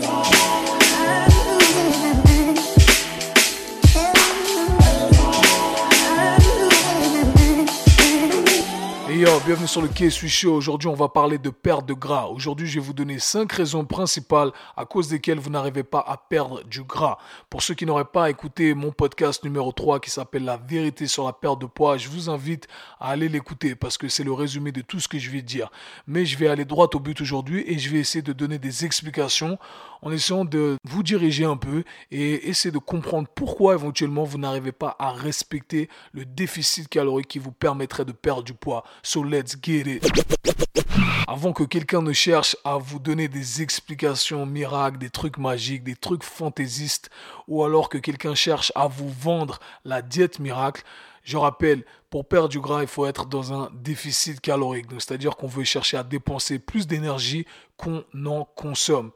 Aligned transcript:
today. 0.00 0.25
Bienvenue 9.46 9.68
sur 9.68 9.80
le 9.80 10.10
Suis 10.10 10.28
Show. 10.28 10.52
Aujourd'hui, 10.54 10.88
on 10.88 10.94
va 10.94 11.08
parler 11.08 11.38
de 11.38 11.50
perte 11.50 11.86
de 11.86 11.94
gras. 11.94 12.26
Aujourd'hui, 12.26 12.66
je 12.66 12.80
vais 12.80 12.84
vous 12.84 12.92
donner 12.92 13.20
5 13.20 13.52
raisons 13.52 13.84
principales 13.84 14.50
à 14.76 14.84
cause 14.84 15.06
desquelles 15.06 15.38
vous 15.38 15.50
n'arrivez 15.50 15.84
pas 15.84 16.00
à 16.00 16.16
perdre 16.16 16.64
du 16.64 16.82
gras. 16.82 17.18
Pour 17.48 17.62
ceux 17.62 17.74
qui 17.74 17.86
n'auraient 17.86 18.06
pas 18.06 18.28
écouté 18.28 18.74
mon 18.74 18.90
podcast 18.90 19.44
numéro 19.44 19.70
3 19.70 20.00
qui 20.00 20.10
s'appelle 20.10 20.44
La 20.44 20.56
vérité 20.56 21.06
sur 21.06 21.24
la 21.24 21.32
perte 21.32 21.60
de 21.60 21.66
poids, 21.66 21.96
je 21.96 22.08
vous 22.08 22.28
invite 22.28 22.66
à 22.98 23.10
aller 23.10 23.28
l'écouter 23.28 23.76
parce 23.76 23.96
que 23.96 24.08
c'est 24.08 24.24
le 24.24 24.32
résumé 24.32 24.72
de 24.72 24.80
tout 24.80 24.98
ce 24.98 25.06
que 25.06 25.16
je 25.16 25.30
vais 25.30 25.42
dire. 25.42 25.70
Mais 26.08 26.26
je 26.26 26.36
vais 26.36 26.48
aller 26.48 26.64
droit 26.64 26.88
au 26.92 26.98
but 26.98 27.20
aujourd'hui 27.20 27.62
et 27.68 27.78
je 27.78 27.88
vais 27.88 28.00
essayer 28.00 28.22
de 28.22 28.32
donner 28.32 28.58
des 28.58 28.84
explications 28.84 29.60
en 30.02 30.10
essayant 30.10 30.44
de 30.44 30.76
vous 30.84 31.02
diriger 31.02 31.44
un 31.44 31.56
peu 31.56 31.84
et 32.10 32.48
essayer 32.48 32.72
de 32.72 32.78
comprendre 32.78 33.28
pourquoi 33.34 33.74
éventuellement 33.74 34.24
vous 34.24 34.38
n'arrivez 34.38 34.72
pas 34.72 34.96
à 34.98 35.12
respecter 35.12 35.88
le 36.12 36.24
déficit 36.24 36.88
calorique 36.88 37.28
qui 37.28 37.38
vous 37.38 37.52
permettrait 37.52 38.04
de 38.04 38.12
perdre 38.12 38.42
du 38.42 38.52
poids. 38.54 38.84
So 39.02 39.22
let's 39.36 39.54
get 39.60 39.86
it. 39.86 40.02
Avant 41.28 41.52
que 41.52 41.64
quelqu'un 41.64 42.00
ne 42.00 42.12
cherche 42.12 42.56
à 42.64 42.78
vous 42.78 42.98
donner 42.98 43.28
des 43.28 43.60
explications 43.60 44.46
miracles, 44.46 44.96
des 44.98 45.10
trucs 45.10 45.36
magiques, 45.36 45.84
des 45.84 45.96
trucs 45.96 46.22
fantaisistes, 46.22 47.10
ou 47.48 47.62
alors 47.62 47.90
que 47.90 47.98
quelqu'un 47.98 48.34
cherche 48.34 48.72
à 48.74 48.86
vous 48.86 49.10
vendre 49.10 49.58
la 49.84 50.00
diète 50.00 50.38
miracle, 50.38 50.84
je 51.26 51.36
rappelle, 51.36 51.84
pour 52.08 52.28
perdre 52.28 52.48
du 52.48 52.60
gras, 52.60 52.82
il 52.82 52.86
faut 52.86 53.04
être 53.04 53.26
dans 53.26 53.52
un 53.52 53.68
déficit 53.74 54.40
calorique. 54.40 54.86
c'est-à-dire 54.92 55.36
qu'on 55.36 55.48
veut 55.48 55.64
chercher 55.64 55.96
à 55.96 56.04
dépenser 56.04 56.60
plus 56.60 56.86
d'énergie 56.86 57.46
qu'on 57.76 58.04
en 58.24 58.44
consomme. 58.44 59.10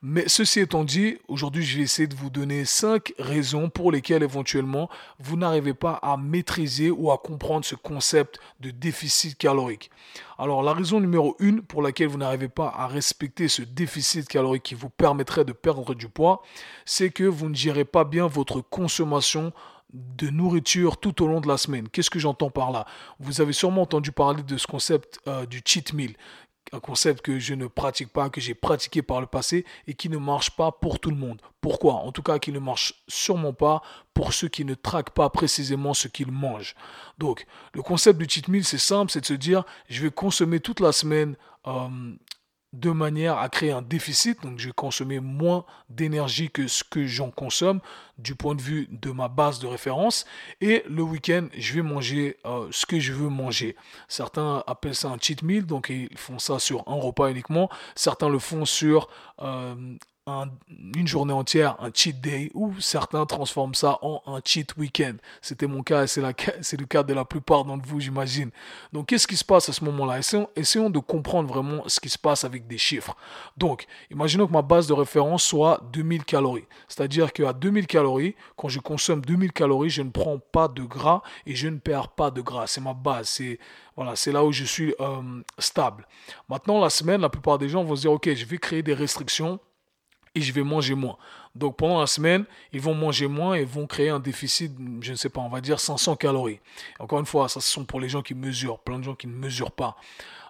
Mais 0.00 0.24
ceci 0.26 0.60
étant 0.60 0.84
dit, 0.84 1.18
aujourd'hui, 1.28 1.62
je 1.62 1.76
vais 1.76 1.82
essayer 1.82 2.08
de 2.08 2.16
vous 2.16 2.30
donner 2.30 2.64
cinq 2.64 3.12
raisons 3.18 3.68
pour 3.68 3.92
lesquelles 3.92 4.22
éventuellement 4.22 4.88
vous 5.18 5.36
n'arrivez 5.36 5.74
pas 5.74 5.92
à 6.02 6.16
maîtriser 6.16 6.90
ou 6.90 7.12
à 7.12 7.18
comprendre 7.18 7.66
ce 7.66 7.74
concept 7.74 8.40
de 8.60 8.70
déficit 8.70 9.36
calorique. 9.36 9.90
Alors, 10.38 10.62
la 10.62 10.72
raison 10.72 10.98
numéro 10.98 11.36
une 11.40 11.60
pour 11.60 11.82
laquelle 11.82 12.08
vous 12.08 12.16
n'arrivez 12.16 12.48
pas 12.48 12.72
à 12.74 12.86
respecter 12.86 13.48
ce 13.48 13.60
déficit 13.60 14.26
calorique 14.26 14.62
qui 14.62 14.74
vous 14.74 14.88
permettrait 14.88 15.44
de 15.44 15.52
perdre 15.52 15.94
du 15.94 16.08
poids, 16.08 16.42
c'est 16.86 17.10
que 17.10 17.24
vous 17.24 17.50
ne 17.50 17.54
gérez 17.54 17.84
pas 17.84 18.04
bien 18.04 18.26
votre 18.28 18.62
consommation 18.62 19.52
de 19.92 20.30
nourriture 20.30 20.98
tout 20.98 21.22
au 21.22 21.26
long 21.26 21.40
de 21.40 21.48
la 21.48 21.56
semaine. 21.56 21.88
Qu'est-ce 21.88 22.10
que 22.10 22.18
j'entends 22.18 22.50
par 22.50 22.70
là? 22.70 22.86
Vous 23.18 23.40
avez 23.40 23.52
sûrement 23.52 23.82
entendu 23.82 24.12
parler 24.12 24.42
de 24.42 24.56
ce 24.56 24.66
concept 24.66 25.18
euh, 25.26 25.46
du 25.46 25.62
cheat 25.64 25.92
meal, 25.92 26.14
un 26.72 26.80
concept 26.80 27.22
que 27.22 27.38
je 27.38 27.54
ne 27.54 27.66
pratique 27.66 28.12
pas, 28.12 28.30
que 28.30 28.40
j'ai 28.40 28.54
pratiqué 28.54 29.02
par 29.02 29.20
le 29.20 29.26
passé 29.26 29.64
et 29.86 29.94
qui 29.94 30.08
ne 30.08 30.18
marche 30.18 30.52
pas 30.52 30.70
pour 30.70 31.00
tout 31.00 31.10
le 31.10 31.16
monde. 31.16 31.40
Pourquoi? 31.60 31.94
En 31.94 32.12
tout 32.12 32.22
cas, 32.22 32.38
qui 32.38 32.52
ne 32.52 32.60
marche 32.60 32.94
sûrement 33.08 33.52
pas 33.52 33.82
pour 34.14 34.32
ceux 34.32 34.48
qui 34.48 34.64
ne 34.64 34.74
traquent 34.74 35.10
pas 35.10 35.30
précisément 35.30 35.94
ce 35.94 36.08
qu'ils 36.08 36.30
mangent. 36.30 36.74
Donc, 37.18 37.46
le 37.74 37.82
concept 37.82 38.18
du 38.18 38.28
cheat 38.28 38.48
meal, 38.48 38.64
c'est 38.64 38.78
simple, 38.78 39.10
c'est 39.10 39.20
de 39.20 39.26
se 39.26 39.34
dire, 39.34 39.64
je 39.88 40.02
vais 40.02 40.10
consommer 40.10 40.60
toute 40.60 40.80
la 40.80 40.92
semaine 40.92 41.36
euh, 41.66 41.88
de 42.72 42.90
manière 42.90 43.38
à 43.38 43.48
créer 43.48 43.72
un 43.72 43.82
déficit. 43.82 44.42
Donc, 44.42 44.58
je 44.58 44.68
vais 44.68 44.72
consommer 44.72 45.20
moins 45.20 45.64
d'énergie 45.88 46.50
que 46.50 46.68
ce 46.68 46.84
que 46.84 47.06
j'en 47.06 47.30
consomme 47.30 47.80
du 48.18 48.34
point 48.34 48.54
de 48.54 48.62
vue 48.62 48.88
de 48.90 49.10
ma 49.10 49.28
base 49.28 49.58
de 49.58 49.66
référence. 49.66 50.24
Et 50.60 50.84
le 50.88 51.02
week-end, 51.02 51.48
je 51.56 51.74
vais 51.74 51.82
manger 51.82 52.36
euh, 52.46 52.68
ce 52.70 52.86
que 52.86 53.00
je 53.00 53.12
veux 53.12 53.28
manger. 53.28 53.76
Certains 54.08 54.62
appellent 54.66 54.94
ça 54.94 55.08
un 55.08 55.18
cheat 55.18 55.42
meal, 55.42 55.66
donc 55.66 55.88
ils 55.88 56.16
font 56.16 56.38
ça 56.38 56.58
sur 56.58 56.86
un 56.86 56.94
repas 56.94 57.30
uniquement. 57.30 57.68
Certains 57.94 58.28
le 58.28 58.38
font 58.38 58.64
sur 58.64 59.08
euh, 59.40 59.74
une 60.26 61.06
journée 61.06 61.32
entière, 61.32 61.76
un 61.80 61.90
cheat 61.92 62.20
day, 62.20 62.50
ou 62.54 62.78
certains 62.80 63.24
transforment 63.26 63.74
ça 63.74 63.98
en 64.02 64.22
un 64.26 64.40
cheat 64.44 64.76
week-end. 64.76 65.14
C'était 65.40 65.66
mon 65.66 65.82
cas 65.82 66.04
et 66.04 66.06
c'est, 66.06 66.20
le 66.20 66.86
cas 66.86 67.02
de 67.02 67.14
la 67.14 67.24
plupart 67.24 67.64
d'entre 67.64 67.86
vous, 67.88 68.00
j'imagine. 68.00 68.50
Donc, 68.92 69.06
qu'est-ce 69.06 69.26
qui 69.26 69.36
se 69.36 69.44
passe 69.44 69.68
à 69.68 69.72
ce 69.72 69.84
moment-là? 69.84 70.20
Essayons, 70.56 70.90
de 70.90 70.98
comprendre 70.98 71.48
vraiment 71.48 71.82
ce 71.86 72.00
qui 72.00 72.08
se 72.08 72.18
passe 72.18 72.44
avec 72.44 72.66
des 72.66 72.78
chiffres. 72.78 73.16
Donc, 73.56 73.86
imaginons 74.10 74.46
que 74.46 74.52
ma 74.52 74.62
base 74.62 74.86
de 74.86 74.92
référence 74.92 75.42
soit 75.42 75.80
2000 75.92 76.24
calories. 76.24 76.66
C'est-à-dire 76.88 77.32
qu'à 77.32 77.52
2000 77.52 77.86
calories, 77.86 78.34
quand 78.56 78.68
je 78.68 78.80
consomme 78.80 79.22
2000 79.22 79.52
calories, 79.52 79.90
je 79.90 80.02
ne 80.02 80.10
prends 80.10 80.38
pas 80.38 80.68
de 80.68 80.82
gras 80.82 81.22
et 81.46 81.54
je 81.54 81.68
ne 81.68 81.78
perds 81.78 82.08
pas 82.08 82.30
de 82.30 82.40
gras. 82.40 82.66
C'est 82.66 82.80
ma 82.80 82.94
base. 82.94 83.28
C'est 83.28 83.58
voilà, 83.96 84.16
c'est 84.16 84.32
là 84.32 84.44
où 84.44 84.52
je 84.52 84.64
suis 84.64 84.94
euh, 85.00 85.42
stable. 85.58 86.06
Maintenant, 86.48 86.80
la 86.80 86.88
semaine, 86.88 87.20
la 87.20 87.28
plupart 87.28 87.58
des 87.58 87.68
gens 87.68 87.84
vont 87.84 87.96
se 87.96 88.02
dire, 88.02 88.12
OK, 88.12 88.32
je 88.32 88.44
vais 88.46 88.56
créer 88.56 88.82
des 88.82 88.94
restrictions 88.94 89.60
et 90.34 90.40
je 90.40 90.52
vais 90.52 90.62
manger 90.62 90.94
moins. 90.94 91.16
Donc 91.54 91.76
pendant 91.76 92.00
la 92.00 92.06
semaine, 92.06 92.44
ils 92.72 92.80
vont 92.80 92.94
manger 92.94 93.26
moins 93.26 93.54
et 93.54 93.64
vont 93.64 93.86
créer 93.86 94.10
un 94.10 94.20
déficit, 94.20 94.72
je 95.00 95.10
ne 95.10 95.16
sais 95.16 95.28
pas, 95.28 95.40
on 95.40 95.48
va 95.48 95.60
dire 95.60 95.80
500 95.80 96.16
calories. 96.16 96.60
Encore 96.98 97.18
une 97.18 97.26
fois, 97.26 97.48
ça 97.48 97.60
ce 97.60 97.68
sont 97.68 97.84
pour 97.84 98.00
les 98.00 98.08
gens 98.08 98.22
qui 98.22 98.34
mesurent, 98.34 98.78
plein 98.78 98.98
de 98.98 99.04
gens 99.04 99.14
qui 99.14 99.26
ne 99.26 99.34
mesurent 99.34 99.72
pas. 99.72 99.96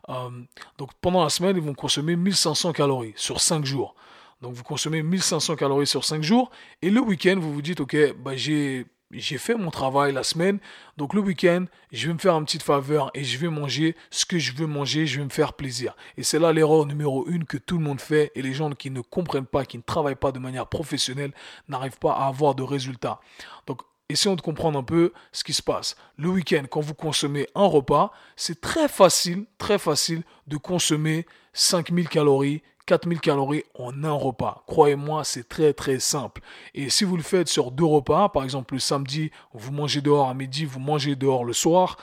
Euh, 0.08 0.30
donc 0.76 0.90
pendant 1.00 1.22
la 1.22 1.30
semaine, 1.30 1.56
ils 1.56 1.62
vont 1.62 1.74
consommer 1.74 2.16
1500 2.16 2.72
calories 2.72 3.14
sur 3.16 3.40
5 3.40 3.64
jours. 3.64 3.94
Donc 4.42 4.54
vous 4.54 4.62
consommez 4.62 5.02
1500 5.02 5.56
calories 5.56 5.86
sur 5.86 6.04
5 6.04 6.22
jours 6.22 6.50
et 6.82 6.90
le 6.90 7.00
week-end, 7.00 7.36
vous 7.38 7.52
vous 7.52 7.62
dites, 7.62 7.80
ok, 7.80 8.14
bah, 8.18 8.36
j'ai 8.36 8.86
j'ai 9.10 9.38
fait 9.38 9.54
mon 9.54 9.70
travail 9.70 10.12
la 10.12 10.22
semaine, 10.22 10.58
donc 10.96 11.14
le 11.14 11.20
week-end, 11.20 11.64
je 11.92 12.06
vais 12.06 12.14
me 12.14 12.18
faire 12.18 12.34
une 12.36 12.44
petite 12.44 12.62
faveur 12.62 13.10
et 13.14 13.24
je 13.24 13.38
vais 13.38 13.48
manger 13.48 13.96
ce 14.10 14.24
que 14.24 14.38
je 14.38 14.52
veux 14.52 14.66
manger, 14.66 15.06
je 15.06 15.18
vais 15.18 15.24
me 15.24 15.30
faire 15.30 15.54
plaisir. 15.54 15.96
Et 16.16 16.22
c'est 16.22 16.38
là 16.38 16.52
l'erreur 16.52 16.86
numéro 16.86 17.26
une 17.26 17.44
que 17.44 17.56
tout 17.56 17.78
le 17.78 17.84
monde 17.84 18.00
fait 18.00 18.30
et 18.34 18.42
les 18.42 18.52
gens 18.52 18.70
qui 18.70 18.90
ne 18.90 19.00
comprennent 19.00 19.46
pas, 19.46 19.64
qui 19.64 19.78
ne 19.78 19.82
travaillent 19.82 20.14
pas 20.14 20.32
de 20.32 20.38
manière 20.38 20.66
professionnelle, 20.66 21.32
n'arrivent 21.68 21.98
pas 21.98 22.12
à 22.12 22.26
avoir 22.26 22.54
de 22.54 22.62
résultats. 22.62 23.20
Donc 23.66 23.82
essayons 24.10 24.36
de 24.36 24.40
comprendre 24.40 24.78
un 24.78 24.82
peu 24.82 25.12
ce 25.32 25.44
qui 25.44 25.52
se 25.52 25.62
passe. 25.62 25.96
Le 26.16 26.28
week-end, 26.28 26.64
quand 26.70 26.80
vous 26.80 26.94
consommez 26.94 27.46
un 27.54 27.66
repas, 27.66 28.12
c'est 28.36 28.60
très 28.60 28.88
facile, 28.88 29.46
très 29.58 29.78
facile 29.78 30.22
de 30.46 30.56
consommer 30.56 31.26
5000 31.52 32.08
calories, 32.08 32.62
4000 32.86 33.20
calories 33.20 33.64
en 33.78 34.04
un 34.04 34.12
repas. 34.12 34.64
Croyez-moi, 34.66 35.24
c'est 35.24 35.48
très 35.48 35.72
très 35.72 36.00
simple. 36.00 36.40
Et 36.74 36.90
si 36.90 37.04
vous 37.04 37.16
le 37.16 37.22
faites 37.22 37.48
sur 37.48 37.70
deux 37.70 37.84
repas, 37.84 38.28
par 38.28 38.42
exemple 38.42 38.74
le 38.74 38.80
samedi, 38.80 39.30
vous 39.52 39.72
mangez 39.72 40.00
dehors 40.00 40.28
à 40.28 40.34
midi, 40.34 40.64
vous 40.64 40.80
mangez 40.80 41.14
dehors 41.14 41.44
le 41.44 41.52
soir, 41.52 41.96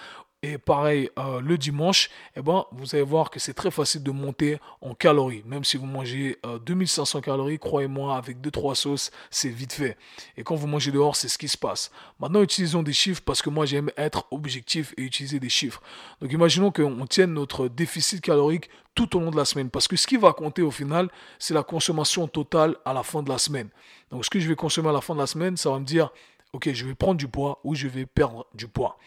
et 0.44 0.59
pareil, 0.59 1.09
euh, 1.18 1.42
le 1.42 1.58
dimanche, 1.58 2.09
eh 2.36 2.42
ben, 2.42 2.66
vous 2.72 2.94
allez 2.94 3.03
voir 3.03 3.31
que 3.31 3.40
c'est 3.40 3.56
très 3.56 3.72
facile 3.72 4.03
de 4.03 4.12
monter 4.12 4.59
en 4.81 4.94
calories. 4.94 5.42
Même 5.46 5.64
si 5.64 5.78
vous 5.78 5.88
mangez 5.88 6.38
2500 6.66 7.18
euh, 7.18 7.22
calories, 7.22 7.58
croyez-moi, 7.58 8.16
avec 8.16 8.38
2-3 8.40 8.76
sauces, 8.76 9.12
c'est 9.31 9.50
vite 9.50 9.74
fait. 9.74 9.97
Et 10.38 10.44
quand 10.44 10.53
vous 10.53 10.68
mangez 10.68 10.92
dehors, 10.92 11.16
c'est 11.16 11.28
ce 11.28 11.40
qui 11.40 11.47
se 11.47 11.58
passe. 11.58 11.92
Maintenant, 12.20 12.44
utilisons 12.44 12.84
des 12.84 12.94
chiffres 12.94 13.22
parce 13.26 13.42
que 13.42 13.50
moi, 13.50 13.66
j'aime 13.66 13.90
être 13.97 14.28
objectif 14.30 14.94
et 14.97 15.02
utiliser 15.02 15.40
des 15.40 15.50
chiffres. 15.50 15.81
Donc, 16.22 16.31
imaginons 16.31 16.72
qu'on 16.72 17.08
tienne 17.08 17.34
notre 17.34 17.68
déficit 17.68 18.22
calorique 18.22 18.70
tout 18.94 19.18
au 19.18 19.20
long 19.20 19.31
de 19.31 19.38
la 19.38 19.46
semaine. 19.46 19.72
Parce 19.72 19.88
que 19.88 19.96
ce 19.96 20.06
qui 20.06 20.18
va 20.18 20.34
compter 20.34 20.62
au 20.62 20.72
final, 20.72 21.09
c'est 21.40 21.56
la 21.56 21.64
consommation 21.64 22.28
totale 22.28 22.76
à 22.86 22.94
la 22.94 23.02
fin 23.02 23.24
de 23.24 23.30
la 23.30 23.40
semaine. 23.40 23.70
Donc, 24.12 24.24
ce 24.24 24.30
que 24.30 24.40
je 24.40 24.47
vais 24.47 24.56
consommer 24.56 24.90
à 24.90 24.94
la 24.94 25.02
fin 25.02 25.16
de 25.16 25.20
la 25.20 25.28
semaine, 25.28 25.58
ça 25.58 25.72
va 25.72 25.80
me 25.80 25.86
dire, 25.86 26.12
OK, 26.53 26.72
je 26.72 26.86
vais 26.86 26.94
prendre 26.94 27.18
du 27.18 27.28
poids 27.28 27.59
ou 27.64 27.74
je 27.74 27.88
vais 27.88 28.06
perdre 28.06 28.46
du 28.53 28.68
poids. 28.68 29.00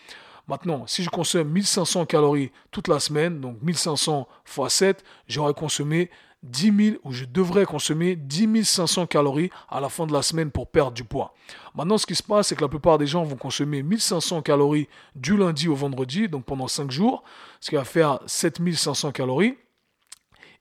Maintenant, 0.51 0.85
si 0.89 1.05
je 1.05 1.11
consomme 1.11 1.49
1500 1.49 2.07
calories 2.07 2.51
toute 2.73 2.89
la 2.89 2.99
semaine, 2.99 3.41
donc 3.41 3.63
1500 3.63 4.27
x 4.49 4.75
7, 4.75 5.05
j'aurais 5.29 5.55
consommé 5.55 6.11
10 6.43 6.85
000 6.85 6.97
ou 7.05 7.13
je 7.13 7.25
devrais 7.25 7.65
consommer 7.65 8.17
10 8.17 8.65
500 8.65 9.07
calories 9.07 9.51
à 9.69 9.79
la 9.79 9.89
fin 9.89 10.09
de 10.09 10.13
la 10.13 10.23
semaine 10.23 10.51
pour 10.51 10.67
perdre 10.67 10.91
du 10.91 11.05
poids. 11.05 11.35
Maintenant, 11.77 11.99
ce 11.99 12.05
qui 12.05 12.17
se 12.17 12.25
passe, 12.25 12.49
c'est 12.49 12.57
que 12.57 12.63
la 12.63 12.69
plupart 12.69 12.99
des 12.99 13.07
gens 13.07 13.23
vont 13.23 13.37
consommer 13.37 13.85
1500 13.85 14.43
calories 14.43 14.89
du 15.15 15.37
lundi 15.37 15.69
au 15.69 15.77
vendredi, 15.77 16.29
donc 16.29 16.47
pendant 16.47 16.67
5 16.67 16.91
jours, 16.91 17.23
ce 17.61 17.71
qui 17.71 17.77
va 17.77 17.85
faire 17.85 18.19
7500 18.27 19.13
calories. 19.13 19.57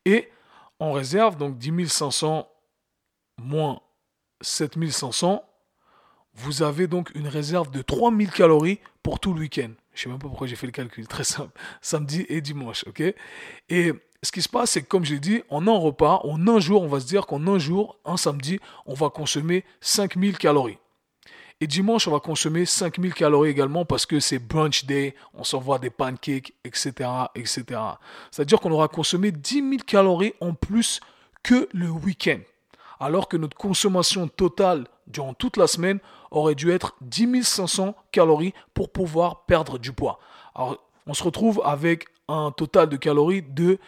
Et 0.05 0.29
en 0.79 0.91
réserve, 0.91 1.35
donc 1.35 1.57
10 1.57 1.87
500 1.87 2.47
moins 3.41 3.81
7500, 4.41 5.43
vous 6.39 6.63
avez 6.63 6.87
donc 6.87 7.11
une 7.15 7.27
réserve 7.27 7.69
de 7.71 7.81
3000 7.81 8.31
calories 8.31 8.79
pour 9.03 9.19
tout 9.19 9.33
le 9.33 9.41
week-end. 9.41 9.71
Je 9.93 10.03
sais 10.03 10.09
même 10.09 10.19
pas 10.19 10.27
pourquoi 10.27 10.47
j'ai 10.47 10.55
fait 10.55 10.65
le 10.65 10.71
calcul, 10.71 11.07
très 11.07 11.25
simple. 11.25 11.51
Samedi 11.81 12.25
et 12.29 12.41
dimanche, 12.41 12.85
ok? 12.87 13.03
Et 13.69 13.93
ce 14.23 14.31
qui 14.31 14.41
se 14.41 14.49
passe, 14.49 14.71
c'est 14.71 14.81
que 14.81 14.87
comme 14.87 15.03
j'ai 15.03 15.19
dit, 15.19 15.43
en 15.49 15.67
un 15.67 15.77
repas, 15.77 16.21
en 16.23 16.47
un 16.47 16.59
jour, 16.59 16.81
on 16.81 16.87
va 16.87 17.01
se 17.01 17.07
dire 17.07 17.25
qu'en 17.25 17.45
un 17.47 17.59
jour, 17.59 17.99
un 18.05 18.17
samedi, 18.17 18.59
on 18.85 18.93
va 18.93 19.09
consommer 19.09 19.65
5000 19.81 20.37
calories. 20.37 20.77
Et 21.61 21.67
dimanche, 21.67 22.07
on 22.07 22.11
va 22.11 22.21
consommer 22.21 22.65
5000 22.65 23.13
calories 23.13 23.49
également 23.49 23.83
parce 23.83 24.05
que 24.05 24.21
c'est 24.21 24.39
brunch 24.39 24.85
day, 24.85 25.15
on 25.33 25.43
s'envoie 25.43 25.77
des 25.77 25.89
pancakes, 25.89 26.53
etc. 26.63 27.09
etc. 27.35 27.65
C'est-à-dire 28.31 28.61
qu'on 28.61 28.71
aura 28.71 28.87
consommé 28.87 29.31
10 29.31 29.55
000 29.55 29.71
calories 29.85 30.33
en 30.39 30.53
plus 30.53 31.01
que 31.43 31.67
le 31.73 31.89
week-end. 31.89 32.39
Alors 32.99 33.27
que 33.27 33.37
notre 33.37 33.55
consommation 33.55 34.27
totale 34.27 34.85
durant 35.07 35.33
toute 35.33 35.57
la 35.57 35.67
semaine 35.67 35.99
aurait 36.31 36.55
dû 36.55 36.71
être 36.71 36.95
10 37.01 37.43
500 37.43 37.95
calories 38.11 38.53
pour 38.73 38.91
pouvoir 38.91 39.45
perdre 39.45 39.77
du 39.77 39.93
poids. 39.93 40.19
Alors, 40.55 40.77
on 41.07 41.13
se 41.13 41.23
retrouve 41.23 41.61
avec 41.63 42.07
un 42.27 42.51
total 42.51 42.89
de 42.89 42.97
calories 42.97 43.41
de 43.41 43.79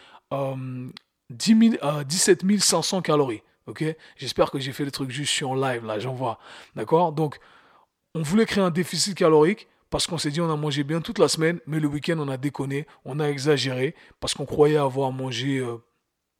17 1.29 1.83
euh, 1.83 2.59
500 2.59 3.01
calories. 3.01 3.43
J'espère 4.17 4.51
que 4.51 4.59
j'ai 4.59 4.71
fait 4.71 4.85
le 4.85 4.91
truc 4.91 5.11
juste, 5.11 5.29
je 5.31 5.35
suis 5.35 5.45
en 5.45 5.55
live 5.55 5.85
là, 5.85 5.99
j'en 5.99 6.13
vois. 6.13 6.39
D'accord? 6.75 7.11
Donc, 7.11 7.39
on 8.15 8.21
voulait 8.21 8.45
créer 8.45 8.63
un 8.63 8.71
déficit 8.71 9.15
calorique 9.15 9.67
parce 9.89 10.07
qu'on 10.07 10.17
s'est 10.17 10.31
dit 10.31 10.41
on 10.41 10.51
a 10.51 10.55
mangé 10.55 10.83
bien 10.83 11.01
toute 11.01 11.19
la 11.19 11.27
semaine, 11.27 11.59
mais 11.67 11.79
le 11.79 11.87
week-end 11.87 12.17
on 12.17 12.27
a 12.27 12.37
déconné, 12.37 12.87
on 13.05 13.19
a 13.19 13.27
exagéré 13.27 13.95
parce 14.19 14.33
qu'on 14.33 14.45
croyait 14.45 14.77
avoir 14.77 15.11
mangé 15.11 15.59
euh, 15.59 15.77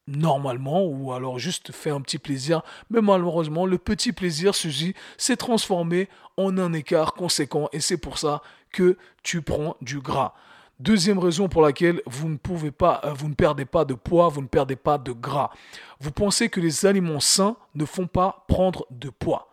normalement 0.07 0.83
ou 0.85 1.13
alors 1.13 1.39
juste 1.39 1.71
fait 1.71 1.89
un 1.89 2.01
petit 2.01 2.17
plaisir. 2.17 2.61
Mais 2.89 3.01
malheureusement, 3.01 3.65
le 3.65 3.77
petit 3.77 4.11
plaisir, 4.11 4.55
Suzy, 4.55 4.93
s'est 5.17 5.37
transformé 5.37 6.09
en 6.37 6.57
un 6.57 6.73
écart 6.73 7.13
conséquent 7.13 7.69
et 7.73 7.79
c'est 7.79 7.97
pour 7.97 8.17
ça 8.17 8.41
que 8.71 8.97
tu 9.23 9.41
prends 9.41 9.75
du 9.81 9.99
gras. 9.99 10.33
Deuxième 10.79 11.19
raison 11.19 11.47
pour 11.47 11.61
laquelle 11.61 12.01
vous 12.07 12.27
ne 12.27 12.37
pouvez 12.37 12.71
pas, 12.71 13.01
euh, 13.03 13.13
vous 13.13 13.29
ne 13.29 13.35
perdez 13.35 13.65
pas 13.65 13.85
de 13.85 13.93
poids, 13.93 14.29
vous 14.29 14.41
ne 14.41 14.47
perdez 14.47 14.75
pas 14.75 14.97
de 14.97 15.11
gras. 15.11 15.51
Vous 15.99 16.11
pensez 16.11 16.49
que 16.49 16.59
les 16.59 16.87
aliments 16.87 17.19
sains 17.19 17.55
ne 17.75 17.85
font 17.85 18.07
pas 18.07 18.45
prendre 18.47 18.87
de 18.89 19.11
poids. 19.11 19.50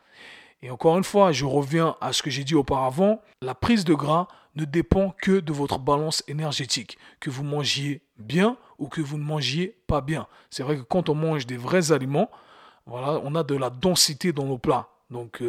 Et 0.62 0.70
encore 0.70 0.98
une 0.98 1.04
fois, 1.04 1.32
je 1.32 1.44
reviens 1.44 1.96
à 2.00 2.12
ce 2.12 2.22
que 2.22 2.30
j'ai 2.30 2.44
dit 2.44 2.54
auparavant, 2.54 3.20
la 3.40 3.54
prise 3.54 3.84
de 3.84 3.94
gras 3.94 4.26
ne 4.56 4.64
dépend 4.64 5.14
que 5.22 5.38
de 5.40 5.52
votre 5.52 5.78
balance 5.78 6.24
énergétique, 6.26 6.98
que 7.20 7.30
vous 7.30 7.44
mangiez 7.44 8.02
bien 8.18 8.56
ou 8.78 8.88
que 8.88 9.00
vous 9.00 9.18
ne 9.18 9.24
mangiez 9.24 9.76
pas 9.86 10.00
bien. 10.00 10.26
C'est 10.50 10.64
vrai 10.64 10.76
que 10.76 10.82
quand 10.82 11.08
on 11.08 11.14
mange 11.14 11.46
des 11.46 11.56
vrais 11.56 11.92
aliments, 11.92 12.30
voilà, 12.86 13.20
on 13.22 13.34
a 13.34 13.44
de 13.44 13.54
la 13.54 13.70
densité 13.70 14.32
dans 14.32 14.46
nos 14.46 14.58
plats. 14.58 14.88
Donc 15.10 15.42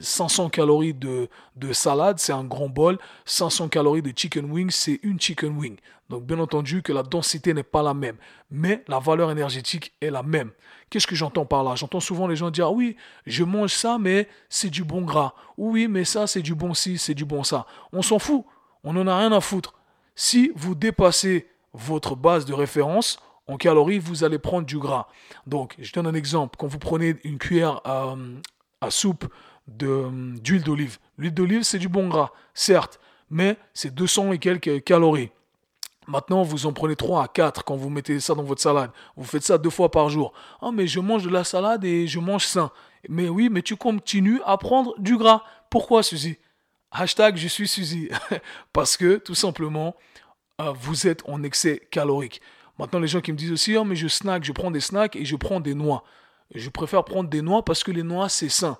500 0.00 0.46
euh, 0.46 0.48
calories 0.48 0.94
de, 0.94 1.28
de 1.56 1.72
salade, 1.72 2.18
c'est 2.18 2.32
un 2.32 2.44
grand 2.44 2.68
bol. 2.68 2.98
500 3.24 3.68
calories 3.68 4.02
de 4.02 4.12
chicken 4.14 4.50
wing, 4.50 4.70
c'est 4.70 4.98
une 5.02 5.20
chicken 5.20 5.56
wing. 5.56 5.76
Donc 6.10 6.24
bien 6.24 6.38
entendu 6.38 6.82
que 6.82 6.92
la 6.92 7.02
densité 7.02 7.54
n'est 7.54 7.62
pas 7.62 7.82
la 7.82 7.94
même, 7.94 8.16
mais 8.50 8.84
la 8.88 8.98
valeur 8.98 9.30
énergétique 9.30 9.94
est 10.00 10.10
la 10.10 10.22
même. 10.22 10.50
Qu'est-ce 10.90 11.06
que 11.06 11.14
j'entends 11.14 11.46
par 11.46 11.62
là? 11.62 11.76
J'entends 11.76 12.00
souvent 12.00 12.26
les 12.26 12.36
gens 12.36 12.50
dire 12.50 12.72
oui, 12.72 12.96
je 13.26 13.44
mange 13.44 13.72
ça, 13.72 13.98
mais 13.98 14.28
c'est 14.48 14.70
du 14.70 14.84
bon 14.84 15.02
gras. 15.02 15.34
Oui, 15.56 15.88
mais 15.88 16.04
ça, 16.04 16.26
c'est 16.26 16.42
du 16.42 16.54
bon 16.54 16.74
ci, 16.74 16.98
c'est 16.98 17.14
du 17.14 17.24
bon 17.24 17.44
ça. 17.44 17.66
On 17.92 18.02
s'en 18.02 18.18
fout. 18.18 18.44
On 18.82 18.92
n'en 18.92 19.06
a 19.06 19.18
rien 19.18 19.32
à 19.32 19.40
foutre. 19.40 19.74
Si 20.14 20.52
vous 20.54 20.74
dépassez 20.74 21.48
votre 21.72 22.16
base 22.16 22.44
de 22.44 22.52
référence, 22.52 23.18
en 23.46 23.56
calories, 23.56 23.98
vous 23.98 24.24
allez 24.24 24.38
prendre 24.38 24.66
du 24.66 24.78
gras. 24.78 25.08
Donc, 25.46 25.74
je 25.78 25.92
donne 25.92 26.06
un 26.06 26.14
exemple. 26.14 26.56
Quand 26.58 26.66
vous 26.66 26.78
prenez 26.78 27.16
une 27.24 27.38
cuillère 27.38 27.80
euh, 27.86 28.36
à 28.84 28.90
soupe 28.90 29.26
d'huile 29.66 30.62
d'olive. 30.62 30.98
L'huile 31.18 31.34
d'olive, 31.34 31.62
c'est 31.62 31.78
du 31.78 31.88
bon 31.88 32.08
gras, 32.08 32.30
certes, 32.52 33.00
mais 33.30 33.56
c'est 33.72 33.94
200 33.94 34.32
et 34.32 34.38
quelques 34.38 34.84
calories. 34.84 35.30
Maintenant, 36.06 36.42
vous 36.42 36.66
en 36.66 36.72
prenez 36.72 36.96
3 36.96 37.22
à 37.22 37.28
4 37.28 37.64
quand 37.64 37.76
vous 37.76 37.88
mettez 37.88 38.20
ça 38.20 38.34
dans 38.34 38.42
votre 38.42 38.60
salade. 38.60 38.90
Vous 39.16 39.24
faites 39.24 39.42
ça 39.42 39.56
deux 39.56 39.70
fois 39.70 39.90
par 39.90 40.10
jour. 40.10 40.32
Ah, 40.60 40.70
mais 40.70 40.86
je 40.86 41.00
mange 41.00 41.24
de 41.24 41.30
la 41.30 41.44
salade 41.44 41.84
et 41.84 42.06
je 42.06 42.18
mange 42.18 42.44
sain. 42.44 42.70
Mais 43.08 43.28
oui, 43.28 43.48
mais 43.50 43.62
tu 43.62 43.76
continues 43.76 44.40
à 44.44 44.58
prendre 44.58 44.94
du 44.98 45.16
gras. 45.16 45.42
Pourquoi, 45.70 46.02
Suzy? 46.02 46.38
Hashtag 46.90 47.36
je 47.36 47.48
suis 47.48 47.66
Suzy. 47.66 48.10
Parce 48.72 48.96
que, 48.98 49.16
tout 49.16 49.34
simplement, 49.34 49.96
euh, 50.60 50.72
vous 50.78 51.06
êtes 51.06 51.22
en 51.26 51.42
excès 51.42 51.88
calorique. 51.90 52.42
Maintenant, 52.78 52.98
les 52.98 53.08
gens 53.08 53.20
qui 53.20 53.32
me 53.32 53.38
disent 53.38 53.52
aussi, 53.52 53.76
oh, 53.76 53.84
mais 53.84 53.96
je 53.96 54.08
snack, 54.08 54.44
je 54.44 54.52
prends 54.52 54.70
des 54.70 54.80
snacks 54.80 55.16
et 55.16 55.24
je 55.24 55.36
prends 55.36 55.60
des 55.60 55.74
noix. 55.74 56.04
Je 56.54 56.68
préfère 56.68 57.04
prendre 57.04 57.28
des 57.28 57.42
noix 57.42 57.64
parce 57.64 57.82
que 57.82 57.90
les 57.90 58.02
noix, 58.02 58.28
c'est 58.28 58.48
sain. 58.48 58.78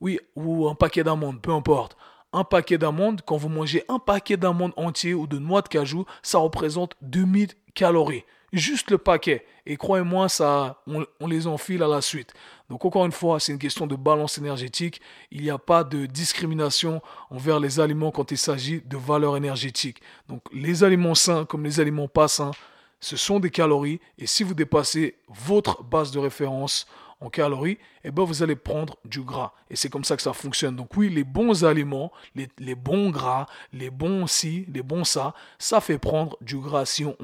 Oui, 0.00 0.20
ou 0.36 0.68
un 0.68 0.74
paquet 0.74 1.02
d'amandes, 1.02 1.40
peu 1.40 1.52
importe. 1.52 1.96
Un 2.32 2.44
paquet 2.44 2.78
d'amandes, 2.78 3.22
quand 3.24 3.36
vous 3.36 3.48
mangez 3.48 3.84
un 3.88 3.98
paquet 3.98 4.36
d'amandes 4.36 4.72
entier 4.76 5.14
ou 5.14 5.26
de 5.26 5.38
noix 5.38 5.62
de 5.62 5.68
cajou, 5.68 6.04
ça 6.22 6.38
représente 6.38 6.94
2000 7.02 7.50
calories. 7.74 8.24
Juste 8.52 8.90
le 8.90 8.98
paquet. 8.98 9.44
Et 9.66 9.76
croyez-moi, 9.76 10.28
ça, 10.28 10.82
on, 10.86 11.26
les 11.26 11.46
enfile 11.46 11.82
à 11.82 11.88
la 11.88 12.00
suite. 12.00 12.32
Donc 12.70 12.84
encore 12.84 13.04
une 13.04 13.12
fois, 13.12 13.40
c'est 13.40 13.52
une 13.52 13.58
question 13.58 13.86
de 13.86 13.96
balance 13.96 14.38
énergétique. 14.38 15.00
Il 15.32 15.42
n'y 15.42 15.50
a 15.50 15.58
pas 15.58 15.82
de 15.82 16.06
discrimination 16.06 17.02
envers 17.30 17.58
les 17.58 17.80
aliments 17.80 18.12
quand 18.12 18.30
il 18.30 18.38
s'agit 18.38 18.80
de 18.82 18.96
valeur 18.96 19.36
énergétique. 19.36 20.00
Donc 20.28 20.42
les 20.52 20.84
aliments 20.84 21.16
sains 21.16 21.44
comme 21.44 21.64
les 21.64 21.80
aliments 21.80 22.08
pas 22.08 22.28
sains, 22.28 22.52
ce 23.00 23.16
sont 23.16 23.40
des 23.40 23.50
calories. 23.50 24.00
Et 24.18 24.26
si 24.26 24.44
vous 24.44 24.54
dépassez 24.54 25.16
votre 25.28 25.82
base 25.82 26.12
de 26.12 26.20
référence, 26.20 26.86
en 27.20 27.30
calories, 27.30 27.78
eh 28.04 28.10
ben 28.10 28.24
vous 28.24 28.42
allez 28.42 28.56
prendre 28.56 28.96
du 29.04 29.22
gras. 29.22 29.52
Et 29.70 29.76
c'est 29.76 29.88
comme 29.88 30.04
ça 30.04 30.16
que 30.16 30.22
ça 30.22 30.32
fonctionne. 30.32 30.76
Donc 30.76 30.96
oui, 30.96 31.08
les 31.08 31.24
bons 31.24 31.64
aliments, 31.64 32.12
les, 32.34 32.74
bons 32.74 33.10
gras, 33.10 33.46
les 33.72 33.90
bons 33.90 34.26
ci, 34.26 34.66
les 34.72 34.82
bons 34.82 35.04
ça, 35.04 35.34
ça 35.58 35.80
fait 35.80 35.98
prendre 35.98 36.36
du 36.40 36.58
gras 36.58 36.84
si 36.84 37.04
on, 37.04 37.16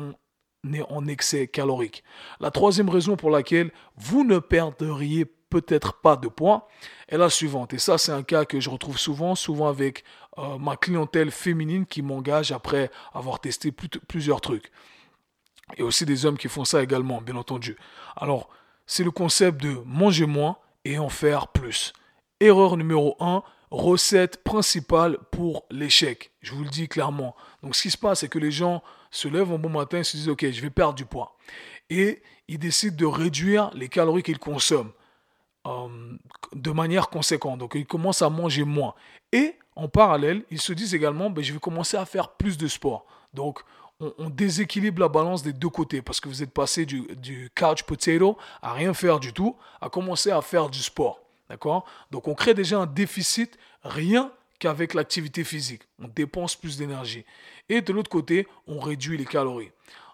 est 0.72 0.82
en 0.90 1.08
excès 1.08 1.48
calorique. 1.48 2.04
La 2.38 2.52
troisième 2.52 2.88
raison 2.88 3.16
pour 3.16 3.30
laquelle 3.30 3.72
vous 3.96 4.22
ne 4.22 4.38
perdriez 4.38 5.24
peut-être 5.24 5.94
pas 5.94 6.16
de 6.16 6.28
poids 6.28 6.68
est 7.08 7.18
la 7.18 7.28
suivante. 7.28 7.74
Et 7.74 7.78
ça, 7.78 7.98
c'est 7.98 8.12
un 8.12 8.22
cas 8.22 8.44
que 8.44 8.60
je 8.60 8.70
retrouve 8.70 8.96
souvent, 8.96 9.34
souvent 9.34 9.68
avec 9.68 10.04
euh, 10.38 10.58
ma 10.58 10.76
clientèle 10.76 11.32
féminine 11.32 11.84
qui 11.84 12.00
m'engage 12.00 12.52
après 12.52 12.92
avoir 13.12 13.40
testé 13.40 13.72
plusieurs 13.72 14.40
trucs. 14.40 14.70
Et 15.76 15.82
aussi 15.82 16.06
des 16.06 16.26
hommes 16.26 16.38
qui 16.38 16.48
font 16.48 16.64
ça 16.64 16.80
également, 16.80 17.20
bien 17.20 17.36
entendu. 17.36 17.76
Alors, 18.16 18.48
c'est 18.86 19.04
le 19.04 19.10
concept 19.10 19.60
de 19.62 19.82
manger 19.84 20.26
moins 20.26 20.58
et 20.84 20.98
en 20.98 21.08
faire 21.08 21.48
plus. 21.48 21.92
Erreur 22.40 22.76
numéro 22.76 23.16
1, 23.20 23.42
recette 23.70 24.44
principale 24.44 25.18
pour 25.30 25.64
l'échec. 25.70 26.30
Je 26.40 26.52
vous 26.52 26.64
le 26.64 26.70
dis 26.70 26.88
clairement. 26.88 27.34
Donc 27.62 27.74
ce 27.74 27.82
qui 27.82 27.90
se 27.90 27.98
passe, 27.98 28.20
c'est 28.20 28.28
que 28.28 28.38
les 28.38 28.50
gens 28.50 28.82
se 29.10 29.28
lèvent 29.28 29.52
un 29.52 29.58
bon 29.58 29.70
matin 29.70 29.98
et 29.98 30.04
se 30.04 30.16
disent, 30.16 30.28
OK, 30.28 30.50
je 30.50 30.60
vais 30.60 30.70
perdre 30.70 30.94
du 30.94 31.04
poids. 31.04 31.36
Et 31.88 32.22
ils 32.48 32.58
décident 32.58 32.96
de 32.96 33.06
réduire 33.06 33.70
les 33.74 33.88
calories 33.88 34.22
qu'ils 34.22 34.38
consomment 34.38 34.92
euh, 35.66 35.88
de 36.52 36.70
manière 36.70 37.08
conséquente. 37.08 37.58
Donc 37.58 37.72
ils 37.74 37.86
commencent 37.86 38.22
à 38.22 38.30
manger 38.30 38.64
moins. 38.64 38.94
Et 39.32 39.54
en 39.76 39.88
parallèle, 39.88 40.44
ils 40.50 40.60
se 40.60 40.72
disent 40.72 40.94
également, 40.94 41.30
ben, 41.30 41.42
je 41.42 41.52
vais 41.52 41.58
commencer 41.58 41.96
à 41.96 42.04
faire 42.04 42.32
plus 42.32 42.58
de 42.58 42.68
sport. 42.68 43.06
Donc 43.32 43.60
on, 44.18 44.30
déséquilibre 44.30 45.00
la 45.00 45.08
balance 45.08 45.42
des 45.42 45.52
deux 45.52 45.68
côtés 45.68 46.02
parce 46.02 46.20
que 46.20 46.28
vous 46.28 46.42
êtes 46.42 46.52
passé 46.52 46.86
du, 46.86 47.50
couch 47.56 47.82
potato 47.84 48.36
à 48.60 48.72
rien 48.72 48.94
faire 48.94 49.20
du 49.20 49.32
tout, 49.32 49.56
à 49.80 49.88
commencer 49.88 50.30
à 50.30 50.42
faire 50.42 50.68
du 50.68 50.80
sport. 50.80 51.20
D'accord? 51.48 51.84
Donc 52.10 52.28
on 52.28 52.34
crée 52.34 52.54
déjà 52.54 52.78
un 52.78 52.86
déficit 52.86 53.58
rien 53.82 54.32
qu'avec 54.58 54.94
l'activité 54.94 55.44
physique. 55.44 55.82
On 55.98 56.08
dépense 56.08 56.54
plus 56.56 56.76
d'énergie. 56.76 57.24
Et 57.68 57.80
de 57.80 57.92
l'autre 57.92 58.10
côté, 58.10 58.46
on 58.66 58.78
réduit 58.78 59.18
les 59.18 59.24
calories. 59.24 59.70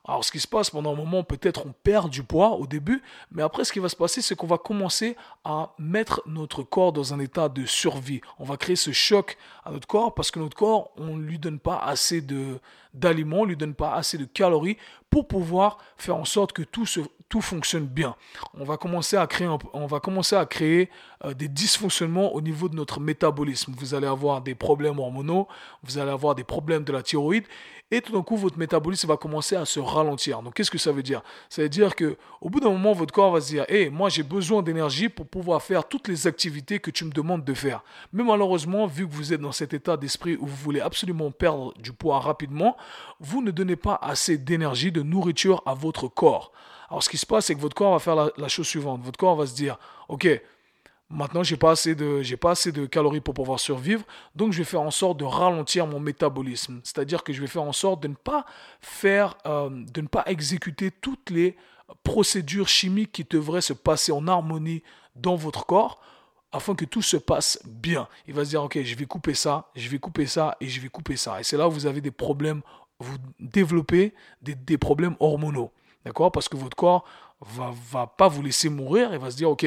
Alors 0.08 0.25
ce 0.25 0.32
qui 0.32 0.40
se 0.40 0.49
passe 0.49 0.70
pendant 0.70 0.94
un 0.94 0.96
moment, 0.96 1.23
peut-être 1.23 1.67
on 1.67 1.75
perd 1.82 2.08
du 2.08 2.23
poids 2.23 2.52
au 2.52 2.67
début, 2.67 3.02
mais 3.31 3.43
après 3.43 3.64
ce 3.64 3.73
qui 3.75 3.79
va 3.79 3.90
se 3.90 3.96
passer, 3.96 4.23
c'est 4.23 4.35
qu'on 4.35 4.46
va 4.46 4.56
commencer 4.56 5.17
à 5.44 5.75
mettre 5.79 6.23
notre 6.25 6.62
corps 6.62 6.95
dans 6.95 7.12
un 7.12 7.21
état 7.21 7.50
de 7.50 7.66
survie. 7.66 8.23
On 8.38 8.45
va 8.45 8.57
créer 8.57 8.75
ce 8.75 8.90
choc 8.90 9.37
à 9.66 9.71
notre 9.71 9.87
corps 9.87 10.14
parce 10.14 10.30
que 10.30 10.40
notre 10.40 10.57
corps, 10.57 10.92
on 10.97 11.18
ne 11.18 11.23
lui 11.23 11.38
donne 11.38 11.59
pas 11.59 11.76
assez 11.76 12.23
de 12.23 12.59
d'aliments, 12.95 13.45
lui 13.45 13.57
donne 13.57 13.75
pas 13.75 13.95
assez 13.95 14.18
de 14.18 14.25
calories 14.25 14.76
pour 15.11 15.26
pouvoir 15.26 15.78
faire 15.97 16.16
en 16.16 16.25
sorte 16.25 16.52
que 16.52 16.62
tout 16.62 16.87
se, 16.87 17.00
tout 17.28 17.40
fonctionne 17.40 17.87
bien. 17.87 18.14
On 18.54 18.64
va 18.64 18.76
commencer 18.76 19.16
à 19.16 19.26
créer, 19.26 19.49
on 19.73 19.87
va 19.87 20.00
commencer 20.00 20.37
à 20.37 20.47
créer 20.47 20.90
euh, 21.25 21.35
des 21.35 21.49
dysfonctionnements 21.49 22.35
au 22.35 22.40
niveau 22.40 22.68
de 22.68 22.75
notre 22.75 23.00
métabolisme. 23.00 23.75
Vous 23.76 23.95
allez 23.95 24.07
avoir 24.07 24.40
des 24.40 24.54
problèmes 24.54 24.99
hormonaux, 24.99 25.49
vous 25.83 25.99
allez 25.99 26.11
avoir 26.11 26.35
des 26.35 26.45
problèmes 26.45 26.85
de 26.85 26.92
la 26.92 27.02
thyroïde 27.02 27.45
et 27.90 28.00
tout 28.00 28.12
d'un 28.12 28.23
coup 28.23 28.37
votre 28.37 28.59
métabolisme 28.59 29.09
va 29.09 29.16
commencer 29.16 29.57
à 29.57 29.64
se 29.64 29.80
ralentir. 29.80 30.42
Donc 30.42 30.54
qu'est-ce 30.54 30.71
que 30.71 30.78
ça 30.78 30.92
veut 30.92 31.02
dire? 31.02 31.23
Ça 31.49 31.62
veut 31.62 31.68
dire 31.68 31.97
que 31.97 32.16
au 32.40 32.50
bout 32.50 32.61
d'un 32.61 32.71
moment 32.71 32.92
votre 32.92 33.12
corps 33.12 33.33
va 33.33 33.40
se 33.40 33.49
dire 33.49 33.64
"Hé, 33.68 33.90
moi 33.90 34.09
j'ai 34.09 34.23
besoin 34.23 34.62
d'énergie 34.62 35.09
pour 35.09 35.26
pouvoir 35.26 35.62
faire 35.62 35.87
toutes 35.87 36.09
les 36.09 36.26
activités 36.26 36.80
que 36.80 36.90
tu 36.90 37.04
me 37.04 37.11
demandes 37.11 37.45
de 37.45 37.54
faire." 37.54 37.83
Mais 38.12 38.23
malheureusement, 38.23 38.87
vu 38.87 39.07
que 39.07 39.14
vous 39.14 39.33
êtes 39.33 39.40
dans 39.40 39.52
cet 39.52 39.75
état 39.75 39.97
d'esprit 39.97 40.37
où 40.37 40.47
vous 40.47 40.57
voulez 40.57 40.80
absolument 40.80 41.30
perdre 41.30 41.75
du 41.78 41.92
poids 41.92 42.21
rapidement, 42.21 42.76
vous 43.20 43.42
ne 43.42 43.50
donnez 43.50 43.76
pas 43.76 43.99
assez 44.02 44.38
d'énergie, 44.38 44.92
de 44.92 45.02
nourriture 45.02 45.62
à 45.66 45.75
votre 45.75 46.08
corps. 46.08 46.52
Alors 46.90 47.02
ce 47.02 47.08
qui 47.08 47.18
se 47.18 47.26
passe, 47.26 47.47
c'est 47.47 47.54
que 47.54 47.61
votre 47.61 47.75
corps 47.75 47.92
va 47.92 47.99
faire 47.99 48.30
la, 48.37 48.49
chose 48.49 48.66
suivante. 48.66 49.02
Votre 49.02 49.18
corps 49.18 49.37
va 49.37 49.47
se 49.47 49.54
dire 49.54 49.78
"OK, 50.08 50.28
Maintenant, 51.11 51.42
j'ai 51.42 51.56
pas 51.56 51.70
assez 51.70 51.94
de, 51.94 52.23
pas 52.37 52.50
assez 52.50 52.70
de 52.70 52.85
calories 52.85 53.23
pour 53.23 53.32
pouvoir 53.32 53.58
survivre, 53.58 54.04
donc 54.35 54.52
je 54.52 54.58
vais 54.58 54.64
faire 54.64 54.82
en 54.82 54.90
sorte 54.90 55.16
de 55.16 55.25
ralentir 55.25 55.87
mon 55.87 56.00
métabolisme. 56.00 56.80
C'est-à-dire 56.85 57.25
que 57.25 57.32
je 57.32 57.40
vais 57.40 57.47
faire 57.47 57.62
en 57.62 57.73
sorte 57.73 58.02
de 58.02 58.08
ne 58.08 58.14
pas 58.14 58.44
faire, 58.82 59.35
euh, 59.47 59.70
de 59.70 60.02
ne 60.02 60.06
pas 60.06 60.25
exécuter 60.26 60.90
toutes 60.90 61.30
les 61.30 61.56
procédures 62.02 62.68
chimiques 62.68 63.12
qui 63.12 63.25
devraient 63.25 63.62
se 63.62 63.73
passer 63.73 64.12
en 64.12 64.28
harmonie 64.28 64.82
dans 65.16 65.35
votre 65.35 65.64
corps 65.64 65.99
afin 66.52 66.75
que 66.75 66.85
tout 66.85 67.02
se 67.02 67.17
passe 67.17 67.61
bien. 67.64 68.09
Il 68.26 68.35
va 68.35 68.45
se 68.45 68.50
dire, 68.50 68.62
ok, 68.62 68.83
je 68.83 68.95
vais 68.95 69.05
couper 69.05 69.35
ça, 69.35 69.71
je 69.75 69.88
vais 69.88 69.99
couper 69.99 70.26
ça 70.26 70.57
et 70.61 70.69
je 70.69 70.81
vais 70.81 70.88
couper 70.88 71.17
ça. 71.17 71.40
Et 71.40 71.45
c'est 71.45 71.57
là 71.57 71.69
où 71.69 71.71
vous 71.71 71.87
avez 71.87 72.00
des 72.00 72.11
problèmes, 72.11 72.62
vous 72.99 73.17
développez 73.38 74.14
des, 74.43 74.78
problèmes 74.78 75.17
hormonaux. 75.21 75.71
D'accord? 76.05 76.33
Parce 76.33 76.49
que 76.49 76.57
votre 76.57 76.76
corps 76.76 77.05
va, 77.40 77.73
va 77.90 78.07
pas 78.07 78.28
vous 78.28 78.43
laisser 78.43 78.69
mourir, 78.69 79.11
il 79.12 79.19
va 79.19 79.31
se 79.31 79.37
dire, 79.37 79.50
ok, 79.50 79.67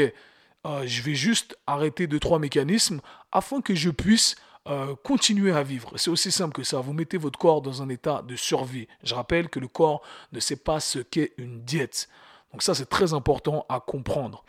euh, 0.65 0.83
je 0.85 1.01
vais 1.01 1.15
juste 1.15 1.57
arrêter 1.65 2.07
deux, 2.07 2.19
trois 2.19 2.39
mécanismes 2.39 3.01
afin 3.31 3.61
que 3.61 3.73
je 3.73 3.89
puisse 3.89 4.35
euh, 4.67 4.95
continuer 5.03 5.51
à 5.51 5.63
vivre. 5.63 5.91
C'est 5.97 6.11
aussi 6.11 6.31
simple 6.31 6.53
que 6.53 6.63
ça. 6.63 6.79
Vous 6.79 6.93
mettez 6.93 7.17
votre 7.17 7.39
corps 7.39 7.61
dans 7.61 7.81
un 7.81 7.89
état 7.89 8.21
de 8.21 8.35
survie. 8.35 8.87
Je 9.03 9.15
rappelle 9.15 9.49
que 9.49 9.59
le 9.59 9.67
corps 9.67 10.01
ne 10.33 10.39
sait 10.39 10.55
pas 10.55 10.79
ce 10.79 10.99
qu'est 10.99 11.33
une 11.37 11.63
diète. 11.63 12.09
Donc 12.51 12.61
ça, 12.61 12.75
c'est 12.75 12.85
très 12.85 13.13
important 13.13 13.65
à 13.69 13.79
comprendre. 13.79 14.43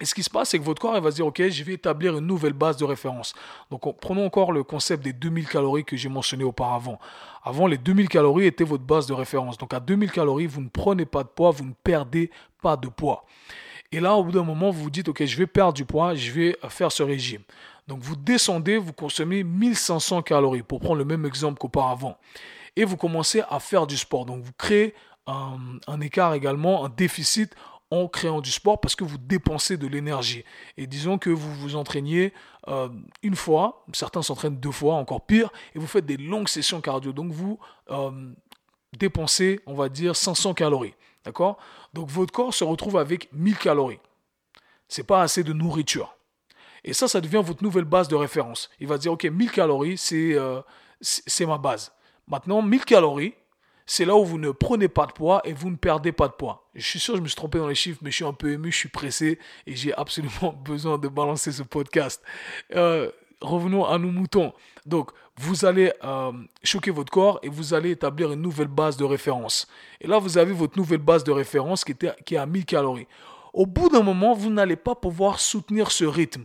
Et 0.00 0.06
ce 0.06 0.14
qui 0.14 0.22
se 0.22 0.30
passe, 0.30 0.50
c'est 0.50 0.58
que 0.58 0.64
votre 0.64 0.80
corps 0.80 0.96
il 0.96 1.02
va 1.02 1.10
se 1.10 1.16
dire, 1.16 1.26
OK, 1.26 1.42
je 1.48 1.62
vais 1.62 1.74
établir 1.74 2.16
une 2.16 2.26
nouvelle 2.26 2.54
base 2.54 2.76
de 2.78 2.84
référence. 2.84 3.34
Donc, 3.70 3.82
prenons 4.00 4.24
encore 4.24 4.50
le 4.50 4.62
concept 4.62 5.04
des 5.04 5.12
2000 5.12 5.46
calories 5.46 5.84
que 5.84 5.96
j'ai 5.96 6.08
mentionné 6.08 6.42
auparavant. 6.42 6.98
Avant, 7.44 7.66
les 7.66 7.76
2000 7.76 8.08
calories 8.08 8.46
étaient 8.46 8.64
votre 8.64 8.84
base 8.84 9.06
de 9.06 9.12
référence. 9.12 9.58
Donc, 9.58 9.74
à 9.74 9.80
2000 9.80 10.10
calories, 10.10 10.46
vous 10.46 10.62
ne 10.62 10.68
prenez 10.68 11.04
pas 11.04 11.22
de 11.22 11.28
poids, 11.28 11.50
vous 11.50 11.66
ne 11.66 11.74
perdez 11.84 12.30
pas 12.62 12.76
de 12.76 12.88
poids. 12.88 13.26
Et 13.92 14.00
là, 14.00 14.14
au 14.14 14.24
bout 14.24 14.32
d'un 14.32 14.44
moment, 14.44 14.70
vous 14.70 14.84
vous 14.84 14.90
dites, 14.90 15.08
OK, 15.08 15.24
je 15.24 15.36
vais 15.36 15.46
perdre 15.46 15.74
du 15.74 15.84
poids, 15.84 16.14
je 16.14 16.30
vais 16.30 16.56
faire 16.68 16.90
ce 16.90 17.02
régime. 17.02 17.42
Donc, 17.86 18.00
vous 18.00 18.16
descendez, 18.16 18.78
vous 18.78 18.92
consommez 18.94 19.44
1500 19.44 20.22
calories, 20.22 20.62
pour 20.62 20.80
prendre 20.80 20.96
le 20.96 21.04
même 21.04 21.26
exemple 21.26 21.58
qu'auparavant. 21.58 22.16
Et 22.76 22.84
vous 22.84 22.96
commencez 22.96 23.42
à 23.50 23.60
faire 23.60 23.86
du 23.86 23.98
sport. 23.98 24.24
Donc, 24.24 24.42
vous 24.42 24.52
créez 24.56 24.94
un, 25.26 25.58
un 25.86 26.00
écart 26.00 26.32
également, 26.32 26.86
un 26.86 26.88
déficit 26.88 27.54
en 27.90 28.08
créant 28.08 28.40
du 28.40 28.50
sport 28.50 28.80
parce 28.80 28.94
que 28.94 29.04
vous 29.04 29.18
dépensez 29.18 29.76
de 29.76 29.86
l'énergie. 29.86 30.44
Et 30.76 30.86
disons 30.86 31.18
que 31.18 31.30
vous 31.30 31.52
vous 31.54 31.76
entraîniez 31.76 32.32
euh, 32.68 32.88
une 33.22 33.36
fois, 33.36 33.84
certains 33.92 34.22
s'entraînent 34.22 34.58
deux 34.58 34.70
fois, 34.70 34.94
encore 34.94 35.26
pire, 35.26 35.50
et 35.74 35.78
vous 35.78 35.86
faites 35.86 36.06
des 36.06 36.16
longues 36.16 36.48
sessions 36.48 36.80
cardio. 36.80 37.12
Donc 37.12 37.32
vous 37.32 37.58
euh, 37.90 38.32
dépensez, 38.96 39.60
on 39.66 39.74
va 39.74 39.88
dire, 39.88 40.14
500 40.14 40.54
calories. 40.54 40.94
D'accord? 41.24 41.58
Donc 41.92 42.08
votre 42.08 42.32
corps 42.32 42.54
se 42.54 42.64
retrouve 42.64 42.96
avec 42.96 43.28
1000 43.32 43.56
calories. 43.58 44.00
C'est 44.88 45.06
pas 45.06 45.22
assez 45.22 45.44
de 45.44 45.52
nourriture. 45.52 46.16
Et 46.82 46.92
ça, 46.92 47.08
ça 47.08 47.20
devient 47.20 47.42
votre 47.44 47.62
nouvelle 47.62 47.84
base 47.84 48.08
de 48.08 48.16
référence. 48.16 48.70
Il 48.80 48.86
va 48.86 48.98
dire, 48.98 49.12
OK, 49.12 49.24
1000 49.24 49.50
calories, 49.50 49.98
c'est 49.98 50.34
euh, 50.34 50.60
c'est 51.00 51.46
ma 51.46 51.58
base. 51.58 51.92
Maintenant, 52.26 52.62
1000 52.62 52.84
calories, 52.84 53.34
c'est 53.92 54.04
là 54.04 54.14
où 54.14 54.24
vous 54.24 54.38
ne 54.38 54.52
prenez 54.52 54.86
pas 54.86 55.04
de 55.06 55.10
poids 55.10 55.40
et 55.44 55.52
vous 55.52 55.68
ne 55.68 55.74
perdez 55.74 56.12
pas 56.12 56.28
de 56.28 56.32
poids. 56.34 56.70
Je 56.76 56.86
suis 56.86 57.00
sûr, 57.00 57.16
je 57.16 57.22
me 57.22 57.26
suis 57.26 57.34
trompé 57.34 57.58
dans 57.58 57.66
les 57.66 57.74
chiffres, 57.74 57.98
mais 58.02 58.12
je 58.12 58.16
suis 58.16 58.24
un 58.24 58.32
peu 58.32 58.52
ému, 58.52 58.70
je 58.70 58.76
suis 58.76 58.88
pressé 58.88 59.40
et 59.66 59.74
j'ai 59.74 59.92
absolument 59.92 60.52
besoin 60.64 60.96
de 60.96 61.08
balancer 61.08 61.50
ce 61.50 61.64
podcast. 61.64 62.22
Euh, 62.76 63.10
revenons 63.40 63.84
à 63.84 63.98
nos 63.98 64.12
moutons. 64.12 64.52
Donc, 64.86 65.10
vous 65.36 65.64
allez 65.64 65.92
euh, 66.04 66.30
choquer 66.62 66.92
votre 66.92 67.10
corps 67.10 67.40
et 67.42 67.48
vous 67.48 67.74
allez 67.74 67.90
établir 67.90 68.30
une 68.30 68.42
nouvelle 68.42 68.68
base 68.68 68.96
de 68.96 69.02
référence. 69.02 69.66
Et 70.00 70.06
là, 70.06 70.20
vous 70.20 70.38
avez 70.38 70.52
votre 70.52 70.78
nouvelle 70.78 70.98
base 70.98 71.24
de 71.24 71.32
référence 71.32 71.82
qui, 71.82 71.96
qui 72.24 72.36
est 72.36 72.38
à 72.38 72.46
1000 72.46 72.66
calories. 72.66 73.08
Au 73.52 73.66
bout 73.66 73.88
d'un 73.88 74.04
moment, 74.04 74.34
vous 74.34 74.50
n'allez 74.50 74.76
pas 74.76 74.94
pouvoir 74.94 75.40
soutenir 75.40 75.90
ce 75.90 76.04
rythme 76.04 76.44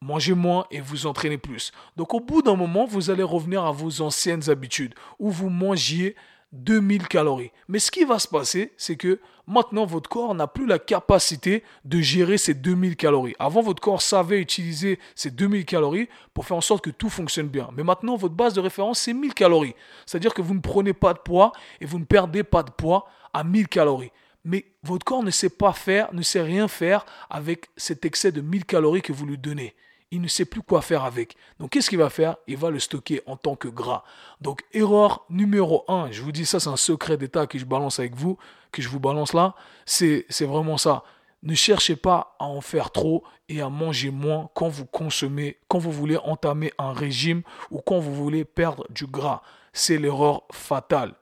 mangez 0.00 0.34
moins 0.34 0.66
et 0.70 0.80
vous 0.80 1.06
entraînez 1.06 1.38
plus. 1.38 1.72
Donc 1.96 2.12
au 2.12 2.20
bout 2.20 2.42
d'un 2.42 2.56
moment, 2.56 2.84
vous 2.84 3.08
allez 3.08 3.22
revenir 3.22 3.64
à 3.64 3.72
vos 3.72 4.02
anciennes 4.02 4.50
habitudes 4.50 4.94
où 5.18 5.30
vous 5.30 5.48
mangiez 5.48 6.14
2000 6.54 7.08
calories. 7.08 7.50
Mais 7.68 7.78
ce 7.78 7.90
qui 7.90 8.04
va 8.04 8.18
se 8.18 8.28
passer, 8.28 8.72
c'est 8.76 8.96
que 8.96 9.20
maintenant 9.46 9.84
votre 9.84 10.08
corps 10.08 10.34
n'a 10.34 10.46
plus 10.46 10.66
la 10.66 10.78
capacité 10.78 11.62
de 11.84 12.00
gérer 12.00 12.38
ces 12.38 12.54
2000 12.54 12.96
calories. 12.96 13.34
Avant, 13.38 13.60
votre 13.60 13.82
corps 13.82 14.00
savait 14.00 14.40
utiliser 14.40 14.98
ces 15.14 15.30
2000 15.30 15.64
calories 15.64 16.08
pour 16.32 16.46
faire 16.46 16.56
en 16.56 16.62
sorte 16.62 16.84
que 16.84 16.90
tout 16.90 17.10
fonctionne 17.10 17.48
bien. 17.48 17.68
Mais 17.76 17.82
maintenant, 17.82 18.16
votre 18.16 18.34
base 18.34 18.54
de 18.54 18.60
référence, 18.60 19.00
c'est 19.00 19.12
1000 19.12 19.34
calories. 19.34 19.74
C'est-à-dire 20.06 20.32
que 20.32 20.42
vous 20.42 20.54
ne 20.54 20.60
prenez 20.60 20.92
pas 20.92 21.12
de 21.12 21.18
poids 21.18 21.52
et 21.80 21.86
vous 21.86 21.98
ne 21.98 22.04
perdez 22.04 22.44
pas 22.44 22.62
de 22.62 22.70
poids 22.70 23.06
à 23.32 23.44
1000 23.44 23.68
calories. 23.68 24.12
Mais 24.44 24.64
votre 24.82 25.04
corps 25.04 25.22
ne 25.22 25.30
sait 25.30 25.50
pas 25.50 25.72
faire, 25.72 26.12
ne 26.14 26.22
sait 26.22 26.42
rien 26.42 26.68
faire 26.68 27.04
avec 27.30 27.70
cet 27.76 28.04
excès 28.04 28.30
de 28.30 28.40
1000 28.40 28.64
calories 28.64 29.02
que 29.02 29.12
vous 29.12 29.26
lui 29.26 29.38
donnez 29.38 29.74
il 30.14 30.20
ne 30.20 30.28
sait 30.28 30.44
plus 30.44 30.62
quoi 30.62 30.80
faire 30.80 31.02
avec. 31.02 31.36
Donc 31.58 31.70
qu'est-ce 31.70 31.90
qu'il 31.90 31.98
va 31.98 32.08
faire? 32.08 32.36
Il 32.46 32.56
va 32.56 32.70
le 32.70 32.78
stocker 32.78 33.20
en 33.26 33.36
tant 33.36 33.56
que 33.56 33.66
gras. 33.66 34.04
Donc 34.40 34.62
erreur 34.72 35.24
numéro 35.28 35.84
1, 35.88 36.12
je 36.12 36.22
vous 36.22 36.30
dis 36.30 36.46
ça 36.46 36.60
c'est 36.60 36.70
un 36.70 36.76
secret 36.76 37.16
d'état 37.16 37.48
que 37.48 37.58
je 37.58 37.64
balance 37.64 37.98
avec 37.98 38.14
vous, 38.14 38.38
que 38.70 38.80
je 38.80 38.88
vous 38.88 39.00
balance 39.00 39.32
là, 39.32 39.56
c'est 39.84 40.24
vraiment 40.42 40.78
ça. 40.78 41.02
Ne 41.42 41.54
cherchez 41.54 41.96
pas 41.96 42.36
à 42.38 42.44
en 42.44 42.60
faire 42.60 42.92
trop 42.92 43.24
et 43.48 43.60
à 43.60 43.68
manger 43.68 44.10
moins 44.10 44.48
quand 44.54 44.68
vous 44.68 44.86
consommez, 44.86 45.58
quand 45.66 45.78
vous 45.78 45.92
voulez 45.92 46.16
entamer 46.18 46.72
un 46.78 46.92
régime 46.92 47.42
ou 47.72 47.80
quand 47.80 47.98
vous 47.98 48.14
voulez 48.14 48.44
perdre 48.44 48.86
du 48.90 49.06
gras. 49.06 49.42
C'est 49.72 49.98
l'erreur 49.98 50.44
fatale. 50.52 51.14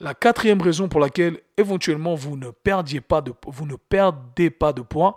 La 0.00 0.12
quatrième 0.12 0.60
raison 0.60 0.88
pour 0.88 0.98
laquelle 0.98 1.38
éventuellement 1.56 2.16
vous 2.16 2.36
ne 2.36 2.50
perdiez 2.50 3.00
pas 3.00 3.20
de, 3.20 3.32
vous 3.46 3.64
ne 3.64 3.76
perdez 3.76 4.50
pas 4.50 4.72
de 4.72 4.82
poids, 4.82 5.16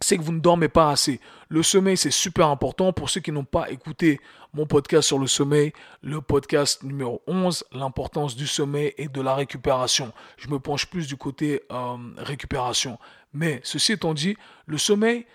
c'est 0.00 0.18
que 0.18 0.22
vous 0.22 0.32
ne 0.32 0.40
dormez 0.40 0.68
pas 0.68 0.90
assez. 0.90 1.20
Le 1.48 1.62
sommeil, 1.62 1.96
c'est 1.96 2.10
super 2.10 2.48
important. 2.48 2.92
Pour 2.92 3.10
ceux 3.10 3.20
qui 3.20 3.32
n'ont 3.32 3.44
pas 3.44 3.70
écouté 3.70 4.20
mon 4.52 4.66
podcast 4.66 5.08
sur 5.08 5.18
le 5.18 5.26
sommeil, 5.26 5.72
le 6.02 6.20
podcast 6.20 6.82
numéro 6.82 7.22
11, 7.26 7.64
l'importance 7.72 8.36
du 8.36 8.46
sommeil 8.46 8.92
et 8.98 9.08
de 9.08 9.20
la 9.20 9.34
récupération. 9.34 10.12
Je 10.36 10.48
me 10.48 10.58
penche 10.58 10.86
plus 10.86 11.06
du 11.06 11.16
côté 11.16 11.62
euh, 11.72 11.96
récupération. 12.18 12.98
Mais 13.32 13.60
ceci 13.64 13.92
étant 13.92 14.14
dit, 14.14 14.36
le 14.66 14.78
sommeil, 14.78 15.26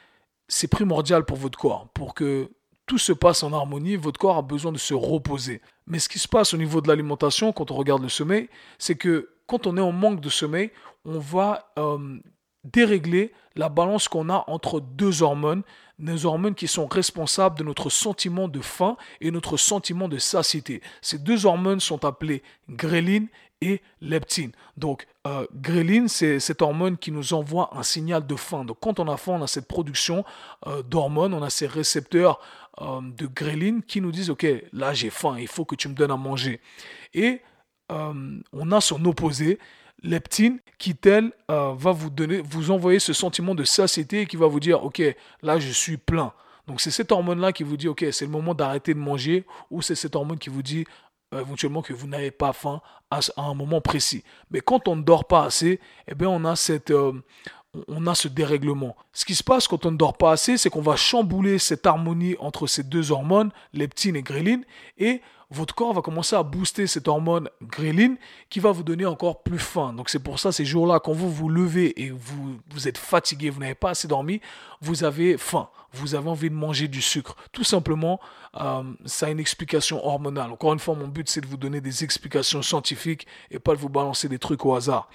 c'est 0.48 0.68
primordial 0.68 1.26
pour 1.26 1.38
votre 1.38 1.58
corps. 1.58 1.88
Pour 1.94 2.14
que 2.14 2.52
tout 2.86 2.98
se 2.98 3.14
passe 3.14 3.44
en 3.44 3.54
harmonie, 3.54 3.96
votre 3.96 4.20
corps 4.20 4.38
a 4.38 4.42
besoin 4.42 4.72
de 4.72 4.78
se 4.78 4.94
reposer. 4.94 5.62
Mais 5.88 6.00
ce 6.00 6.10
qui 6.10 6.20
se 6.20 6.28
passe 6.28 6.54
au 6.54 6.58
niveau 6.58 6.82
de 6.82 6.88
l'alimentation, 6.88 7.54
quand 7.54 7.72
on 7.72 7.76
regarde 7.76 8.02
le 8.02 8.10
sommeil, 8.10 8.50
c'est 8.78 8.96
que 8.96 9.30
quand 9.48 9.68
on 9.68 9.78
est 9.78 9.82
en 9.82 9.92
manque 9.92 10.22
de 10.22 10.30
sommeil, 10.30 10.72
on 11.06 11.20
va 11.20 11.72
euh, 11.78 12.20
dérégler 12.64 13.32
la 13.56 13.70
balance 13.70 14.08
qu'on 14.08 14.30
a 14.30 14.44
entre 14.48 14.80
deux 14.80 15.22
hormones, 15.22 15.64
nos 15.98 16.26
hormones 16.26 16.56
qui 16.56 16.68
sont 16.68 16.88
responsables 16.88 17.58
de 17.58 17.64
notre 17.64 17.90
sentiment 17.90 18.48
de 18.48 18.62
faim 18.62 18.96
et 19.22 19.32
notre 19.32 19.58
sentiment 19.58 20.08
de 20.08 20.18
satiété. 20.18 20.82
Ces 21.02 21.20
deux 21.20 21.46
hormones 21.46 21.80
sont 21.80 22.06
appelées 22.06 22.42
gréline 22.70 23.28
et 23.62 23.82
leptine. 24.02 24.52
Donc, 24.78 25.08
euh, 25.28 25.46
gréline, 25.54 26.08
c'est 26.08 26.40
cette 26.40 26.62
hormone 26.62 26.98
qui 26.98 27.12
nous 27.12 27.34
envoie 27.34 27.70
un 27.78 27.84
signal 27.84 28.26
de 28.26 28.36
faim. 28.36 28.64
Donc, 28.64 28.78
quand 28.80 29.00
on 29.00 29.08
a 29.10 29.18
faim, 29.18 29.34
on 29.34 29.44
a 29.44 29.48
cette 29.48 29.68
production 29.68 30.24
euh, 30.68 30.82
d'hormones, 30.84 31.34
on 31.34 31.44
a 31.44 31.50
ces 31.50 31.68
récepteurs 31.68 32.40
euh, 32.82 33.02
de 33.02 33.28
gréline 33.28 33.84
qui 33.84 34.00
nous 34.00 34.12
disent, 34.12 34.30
OK, 34.30 34.48
là 34.72 34.94
j'ai 34.94 35.10
faim, 35.10 35.36
il 35.38 35.48
faut 35.48 35.66
que 35.66 35.76
tu 35.76 35.90
me 35.90 35.94
donnes 35.94 36.12
à 36.12 36.18
manger. 36.18 36.62
Et 37.14 37.42
on 37.92 38.72
a 38.72 38.82
son 38.82 39.04
opposé 39.06 39.58
leptine 40.04 40.60
qui, 40.78 40.96
tel, 40.96 41.32
euh, 41.52 41.74
va 41.76 41.92
vous 41.92 42.10
donner, 42.10 42.42
vous 42.42 42.72
envoyer 42.72 43.00
ce 43.00 43.14
sentiment 43.14 43.56
de 43.56 43.64
satiété 43.64 44.26
qui 44.26 44.38
va 44.38 44.48
vous 44.48 44.60
dire, 44.60 44.84
OK, 44.84 45.02
là, 45.42 45.60
je 45.60 45.72
suis 45.72 45.98
plein. 45.98 46.34
Donc, 46.68 46.82
c'est 46.82 46.92
cette 46.92 47.12
hormone-là 47.12 47.52
qui 47.52 47.64
vous 47.64 47.78
dit, 47.78 47.88
OK, 47.88 48.06
c'est 48.12 48.26
le 48.26 48.32
moment 48.32 48.54
d'arrêter 48.54 48.94
de 48.94 49.00
manger, 49.00 49.46
ou 49.72 49.82
c'est 49.82 49.96
cette 49.96 50.16
hormone 50.16 50.38
qui 50.38 50.50
vous 50.50 50.62
dit 50.62 50.86
euh, 51.34 51.42
éventuellement 51.42 51.82
que 51.82 51.94
vous 51.94 52.08
n'avez 52.08 52.32
pas 52.32 52.54
faim 52.54 52.82
à, 53.12 53.20
un 53.38 53.54
moment 53.54 53.82
précis. 53.82 54.24
Mais 54.52 54.62
quand 54.62 54.88
on 54.88 54.96
ne 54.96 55.04
dort 55.04 55.26
pas 55.26 55.44
assez, 55.44 55.80
eh 56.08 56.16
bien, 56.16 56.30
on 56.30 56.46
a 56.46 56.56
cette... 56.56 56.92
Euh, 56.92 57.14
on 57.88 58.08
a 58.08 58.16
ce 58.16 58.28
dérèglement. 58.28 58.96
Ce 59.14 59.26
qui 59.26 59.36
se 59.36 59.44
passe 59.44 59.68
quand 59.68 59.86
on 59.86 59.92
ne 59.92 59.98
dort 59.98 60.18
pas 60.18 60.32
assez, 60.32 60.58
c'est 60.58 60.72
qu'on 60.72 60.82
va 60.82 60.96
chambouler 60.96 61.60
cette 61.60 61.86
harmonie 61.86 62.36
entre 62.40 62.66
ces 62.66 62.82
deux 62.82 63.12
hormones, 63.12 63.52
leptine 63.74 64.16
et 64.16 64.24
gréline, 64.24 64.66
et 64.98 65.22
votre 65.52 65.74
corps 65.74 65.94
va 65.94 66.02
commencer 66.02 66.36
à 66.36 66.44
booster 66.44 66.86
cette 66.86 67.08
hormone 67.08 67.50
gréline 67.64 68.18
qui 68.50 68.60
va 68.60 68.72
vous 68.72 68.84
donner 68.84 69.06
encore 69.06 69.42
plus 69.42 69.58
faim. 69.58 69.94
Donc 69.94 70.10
c'est 70.10 70.20
pour 70.20 70.40
ça, 70.40 70.52
ces 70.52 70.66
jours-là, 70.66 71.00
quand 71.00 71.14
vous 71.14 71.32
vous 71.32 71.50
levez 71.50 72.00
et 72.04 72.12
vous, 72.12 72.60
vous 72.70 72.88
êtes 72.88 72.98
fatigué, 72.98 73.50
vous 73.50 73.60
n'avez 73.60 73.76
pas 73.76 73.92
assez 73.92 74.08
dormi, 74.08 74.42
vous 74.82 75.04
avez 75.04 75.38
faim. 75.38 75.70
Vous 75.92 76.14
avez 76.14 76.30
envie 76.30 76.52
de 76.52 76.56
manger 76.56 76.88
du 76.88 77.02
sucre. 77.02 77.36
Tout 77.52 77.64
simplement, 77.64 78.20
euh, 78.62 78.84
ça 79.06 79.26
a 79.26 79.30
une 79.32 79.40
explication 79.40 80.06
hormonale. 80.06 80.52
Encore 80.52 80.74
une 80.74 80.80
fois, 80.80 80.94
mon 80.94 81.08
but, 81.08 81.28
c'est 81.28 81.42
de 81.42 81.48
vous 81.48 81.58
donner 81.58 81.82
des 81.82 82.04
explications 82.04 82.62
scientifiques 82.62 83.26
et 83.50 83.58
pas 83.58 83.74
de 83.74 83.80
vous 83.80 83.90
balancer 83.90 84.30
des 84.30 84.38
trucs 84.38 84.64
au 84.68 84.76
hasard. 84.76 85.10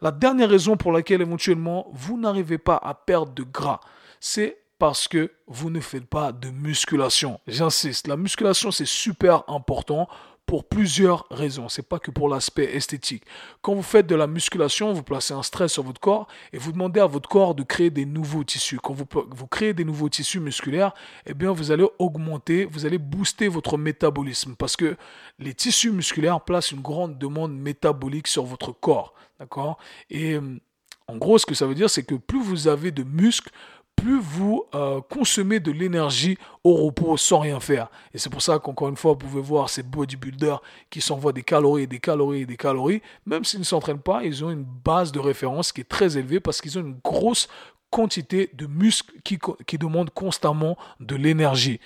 La 0.00 0.10
dernière 0.12 0.48
raison 0.48 0.78
pour 0.78 0.92
laquelle 0.92 1.20
éventuellement 1.20 1.88
vous 1.92 2.18
n'arrivez 2.18 2.56
pas 2.56 2.76
à 2.76 2.94
perdre 2.94 3.32
de 3.32 3.42
gras, 3.42 3.80
c'est 4.18 4.63
parce 4.78 5.08
que 5.08 5.30
vous 5.46 5.70
ne 5.70 5.80
faites 5.80 6.06
pas 6.06 6.32
de 6.32 6.50
musculation. 6.50 7.40
J'insiste, 7.46 8.06
la 8.06 8.16
musculation 8.16 8.70
c'est 8.70 8.86
super 8.86 9.44
important 9.48 10.08
pour 10.46 10.64
plusieurs 10.64 11.26
raisons. 11.30 11.68
C'est 11.68 11.88
pas 11.88 11.98
que 11.98 12.10
pour 12.10 12.28
l'aspect 12.28 12.74
esthétique. 12.76 13.24
Quand 13.62 13.74
vous 13.74 13.82
faites 13.82 14.06
de 14.06 14.14
la 14.14 14.26
musculation, 14.26 14.92
vous 14.92 15.02
placez 15.02 15.32
un 15.32 15.42
stress 15.42 15.72
sur 15.72 15.82
votre 15.82 16.00
corps 16.00 16.26
et 16.52 16.58
vous 16.58 16.72
demandez 16.72 17.00
à 17.00 17.06
votre 17.06 17.28
corps 17.28 17.54
de 17.54 17.62
créer 17.62 17.90
des 17.90 18.04
nouveaux 18.04 18.44
tissus. 18.44 18.78
Quand 18.78 18.92
vous, 18.92 19.06
vous 19.30 19.46
créez 19.46 19.72
des 19.72 19.84
nouveaux 19.84 20.08
tissus 20.08 20.40
musculaires, 20.40 20.92
eh 21.26 21.34
bien 21.34 21.52
vous 21.52 21.70
allez 21.70 21.86
augmenter, 21.98 22.66
vous 22.66 22.84
allez 22.84 22.98
booster 22.98 23.48
votre 23.48 23.78
métabolisme 23.78 24.54
parce 24.56 24.76
que 24.76 24.96
les 25.38 25.54
tissus 25.54 25.90
musculaires 25.90 26.40
placent 26.42 26.72
une 26.72 26.82
grande 26.82 27.18
demande 27.18 27.56
métabolique 27.56 28.26
sur 28.26 28.44
votre 28.44 28.72
corps. 28.72 29.14
D'accord? 29.40 29.78
Et 30.10 30.34
euh, 30.34 30.60
en 31.08 31.16
gros, 31.16 31.38
ce 31.38 31.46
que 31.46 31.54
ça 31.54 31.66
veut 31.66 31.74
dire, 31.74 31.90
c'est 31.90 32.04
que 32.04 32.14
plus 32.14 32.42
vous 32.42 32.68
avez 32.68 32.90
de 32.90 33.02
muscles, 33.02 33.50
plus 33.96 34.20
vous 34.20 34.64
euh, 34.74 35.00
consommez 35.08 35.60
de 35.60 35.70
l'énergie 35.70 36.38
au 36.62 36.74
repos 36.74 37.16
sans 37.16 37.40
rien 37.40 37.60
faire. 37.60 37.88
Et 38.12 38.18
c'est 38.18 38.30
pour 38.30 38.42
ça 38.42 38.58
qu'encore 38.58 38.88
une 38.88 38.96
fois, 38.96 39.12
vous 39.12 39.18
pouvez 39.18 39.40
voir 39.40 39.70
ces 39.70 39.82
bodybuilders 39.82 40.60
qui 40.90 41.00
s'envoient 41.00 41.32
des 41.32 41.42
calories, 41.42 41.86
des 41.86 42.00
calories 42.00 42.42
et 42.42 42.46
des 42.46 42.56
calories. 42.56 43.02
Même 43.26 43.44
s'ils 43.44 43.60
ne 43.60 43.64
s'entraînent 43.64 44.02
pas, 44.02 44.24
ils 44.24 44.44
ont 44.44 44.50
une 44.50 44.64
base 44.64 45.12
de 45.12 45.20
référence 45.20 45.72
qui 45.72 45.80
est 45.80 45.88
très 45.88 46.16
élevée 46.18 46.40
parce 46.40 46.60
qu'ils 46.60 46.78
ont 46.78 46.82
une 46.82 46.98
grosse 47.02 47.48
quantité 47.90 48.50
de 48.54 48.66
muscles 48.66 49.14
qui, 49.22 49.38
qui 49.66 49.78
demandent 49.78 50.10
constamment 50.10 50.76
de 51.00 51.16
l'énergie. 51.16 51.80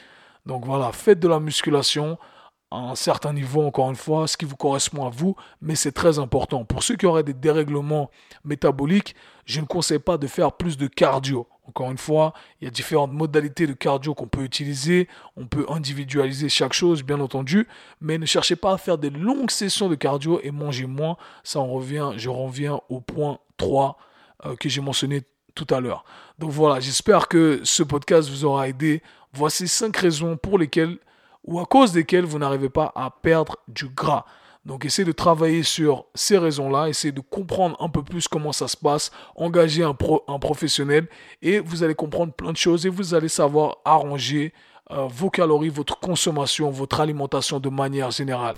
Donc 0.47 0.65
voilà, 0.65 0.93
faites 0.93 1.21
de 1.21 1.29
la 1.29 1.41
musculation 1.41 2.19
à 2.71 2.77
un 2.77 2.95
certain 2.95 3.33
niveau, 3.33 3.62
encore 3.62 3.91
une 3.91 3.97
fois, 3.97 4.27
ce 4.27 4.37
qui 4.37 4.45
vous 4.45 4.57
correspond 4.57 5.07
à 5.07 5.11
vous, 5.11 5.37
mais 5.61 5.75
c'est 5.75 5.93
très 5.93 6.19
important. 6.19 6.65
Pour 6.65 6.83
ceux 6.83 6.97
qui 6.97 7.07
auraient 7.07 7.23
des 7.23 7.35
dérèglements 7.35 8.11
métaboliques, 8.45 9.15
je 9.47 9.61
ne 9.61 9.67
conseille 9.67 9.99
pas 9.99 10.19
de 10.19 10.27
faire 10.27 10.53
plus 10.53 10.77
de 10.77 10.87
cardio. 10.87 11.47
Encore 11.68 11.90
une 11.90 11.98
fois, 11.98 12.32
il 12.60 12.64
y 12.64 12.68
a 12.68 12.70
différentes 12.70 13.12
modalités 13.12 13.66
de 13.66 13.75
cardio 13.75 14.14
qu'on 14.14 14.26
peut 14.26 14.42
utiliser. 14.42 15.06
On 15.37 15.46
peut 15.46 15.66
individualiser 15.68 16.48
chaque 16.48 16.72
chose, 16.72 17.02
bien 17.02 17.20
entendu. 17.20 17.68
Mais 18.00 18.16
ne 18.16 18.25
cherchez 18.25 18.56
pas 18.56 18.72
à 18.72 18.78
faire 18.78 18.96
des 18.96 19.10
longues 19.10 19.50
sessions 19.50 19.88
de 19.88 19.94
cardio 19.94 20.40
et 20.42 20.50
mangez 20.50 20.87
moins. 20.87 21.16
Ça 21.44 21.60
en 21.60 21.66
revient, 21.66 22.12
je 22.16 22.30
reviens 22.30 22.80
au 22.88 23.00
point 23.00 23.38
3 23.58 23.98
euh, 24.46 24.56
que 24.56 24.68
j'ai 24.68 24.80
mentionné 24.80 25.22
tout 25.54 25.66
à 25.70 25.80
l'heure. 25.80 26.04
Donc 26.38 26.52
voilà, 26.52 26.80
j'espère 26.80 27.28
que 27.28 27.60
ce 27.64 27.82
podcast 27.82 28.30
vous 28.30 28.46
aura 28.46 28.68
aidé. 28.68 29.02
Voici 29.34 29.68
5 29.68 29.94
raisons 29.94 30.37
pour 30.38 30.58
lesquelles 30.58 30.96
ou 31.44 31.60
à 31.60 31.66
cause 31.66 31.92
desquelles 31.92 32.25
vous 32.25 32.38
n'arrivez 32.38 32.70
pas 32.70 32.92
à 32.94 33.10
perdre 33.10 33.56
du 33.68 33.88
gras. 33.88 34.25
Donc 34.68 34.84
essayez 34.84 35.06
de 35.06 35.12
travailler 35.12 35.62
sur 35.62 36.04
ces 36.14 36.37
raisons-là, 36.37 36.90
essayez 36.90 37.10
de 37.10 37.22
comprendre 37.22 37.75
un 37.80 37.88
peu 37.88 38.02
plus 38.02 38.28
comment 38.28 38.52
ça 38.52 38.68
se 38.68 38.76
passe, 38.76 39.10
engagez 39.34 39.82
un, 39.82 39.96
un 40.28 40.38
professionnel 40.38 41.08
et 41.40 41.58
vous 41.58 41.82
allez 41.82 41.94
comprendre 41.94 42.34
plein 42.34 42.52
de 42.52 42.56
choses 42.58 42.84
et 42.84 42.90
vous 42.90 43.14
allez 43.14 43.30
savoir 43.30 43.78
arranger 43.87 44.52
euh, 44.90 45.07
vos 45.09 45.30
calories, 45.30 45.68
votre 45.68 45.99
consommation, 46.00 46.71
votre 46.71 47.00
alimentation 47.00 47.61
de 47.61 47.68
manière 47.68 48.11
générale. 48.11 48.54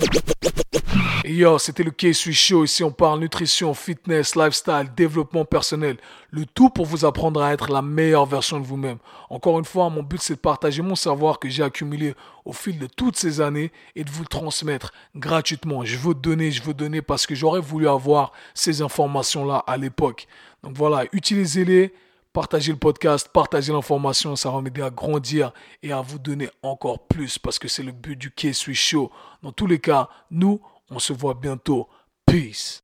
Et 1.25 1.35
yo, 1.35 1.59
c'était 1.59 1.83
le 1.83 1.91
K-Sui 1.91 2.33
Show. 2.33 2.65
Ici, 2.65 2.83
on 2.83 2.91
parle 2.91 3.21
nutrition, 3.21 3.75
fitness, 3.75 4.37
lifestyle, 4.37 4.91
développement 4.97 5.45
personnel. 5.45 5.97
Le 6.31 6.47
tout 6.47 6.71
pour 6.71 6.87
vous 6.87 7.05
apprendre 7.05 7.43
à 7.43 7.53
être 7.53 7.71
la 7.71 7.83
meilleure 7.83 8.27
version 8.27 8.59
de 8.59 8.65
vous-même. 8.65 8.99
Encore 9.29 9.59
une 9.59 9.65
fois, 9.65 9.91
mon 9.91 10.03
but, 10.03 10.21
c'est 10.21 10.35
de 10.35 10.41
partager 10.41 10.83
mon 10.83 10.95
savoir 10.95 11.39
que 11.39 11.49
j'ai 11.49 11.63
accumulé 11.63 12.15
au 12.45 12.53
fil 12.53 12.79
de 12.79 12.87
toutes 12.87 13.17
ces 13.17 13.41
années 13.41 13.71
et 13.97 14.05
de 14.05 14.11
vous 14.11 14.23
le 14.23 14.29
transmettre 14.29 14.93
gratuitement. 15.15 15.85
Je 15.85 15.97
veux 15.97 16.15
donner, 16.15 16.51
je 16.51 16.63
veux 16.63 16.75
donner 16.75 17.03
parce 17.03 17.27
que 17.27 17.35
j'aurais 17.35 17.61
voulu 17.61 17.89
avoir 17.89 18.33
ces 18.55 18.83
informations-là 18.83 19.63
à 19.67 19.77
l'époque. 19.77 20.27
Donc 20.63 20.77
voilà, 20.77 21.05
utilisez-les. 21.13 21.93
Partagez 22.33 22.71
le 22.71 22.79
podcast, 22.79 23.29
partagez 23.33 23.73
l'information, 23.73 24.37
ça 24.37 24.53
va 24.53 24.61
m'aider 24.61 24.83
à 24.83 24.91
grandir 24.91 25.53
et 25.83 25.91
à 25.91 26.01
vous 26.01 26.21
donner 26.21 26.49
encore 26.63 27.09
plus 27.09 27.39
parce 27.39 27.59
que 27.59 27.67
c'est 27.67 27.83
le 27.83 27.91
but 27.91 28.15
du 28.15 28.31
K-Sui 28.31 28.77
Show. 28.77 29.11
Dans 29.43 29.51
tous 29.51 29.67
les 29.67 29.81
cas, 29.81 30.09
nous, 30.31 30.61
on 30.91 31.01
se 31.01 31.13
voit 31.13 31.35
bientôt. 31.35 31.89
Peace. 32.27 32.83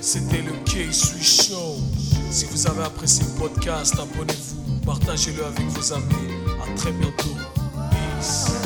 C'était 0.00 0.42
le 0.42 0.50
K-Sui 0.64 1.22
Show. 1.22 1.76
Si 2.28 2.44
vous 2.46 2.66
avez 2.66 2.82
apprécié 2.82 3.24
le 3.24 3.38
podcast, 3.38 3.94
abonnez-vous, 4.00 4.80
partagez-le 4.84 5.44
avec 5.44 5.66
vos 5.66 5.92
amis. 5.92 6.32
À 6.60 6.74
très 6.76 6.90
bientôt. 6.90 7.36
Peace. 7.92 8.65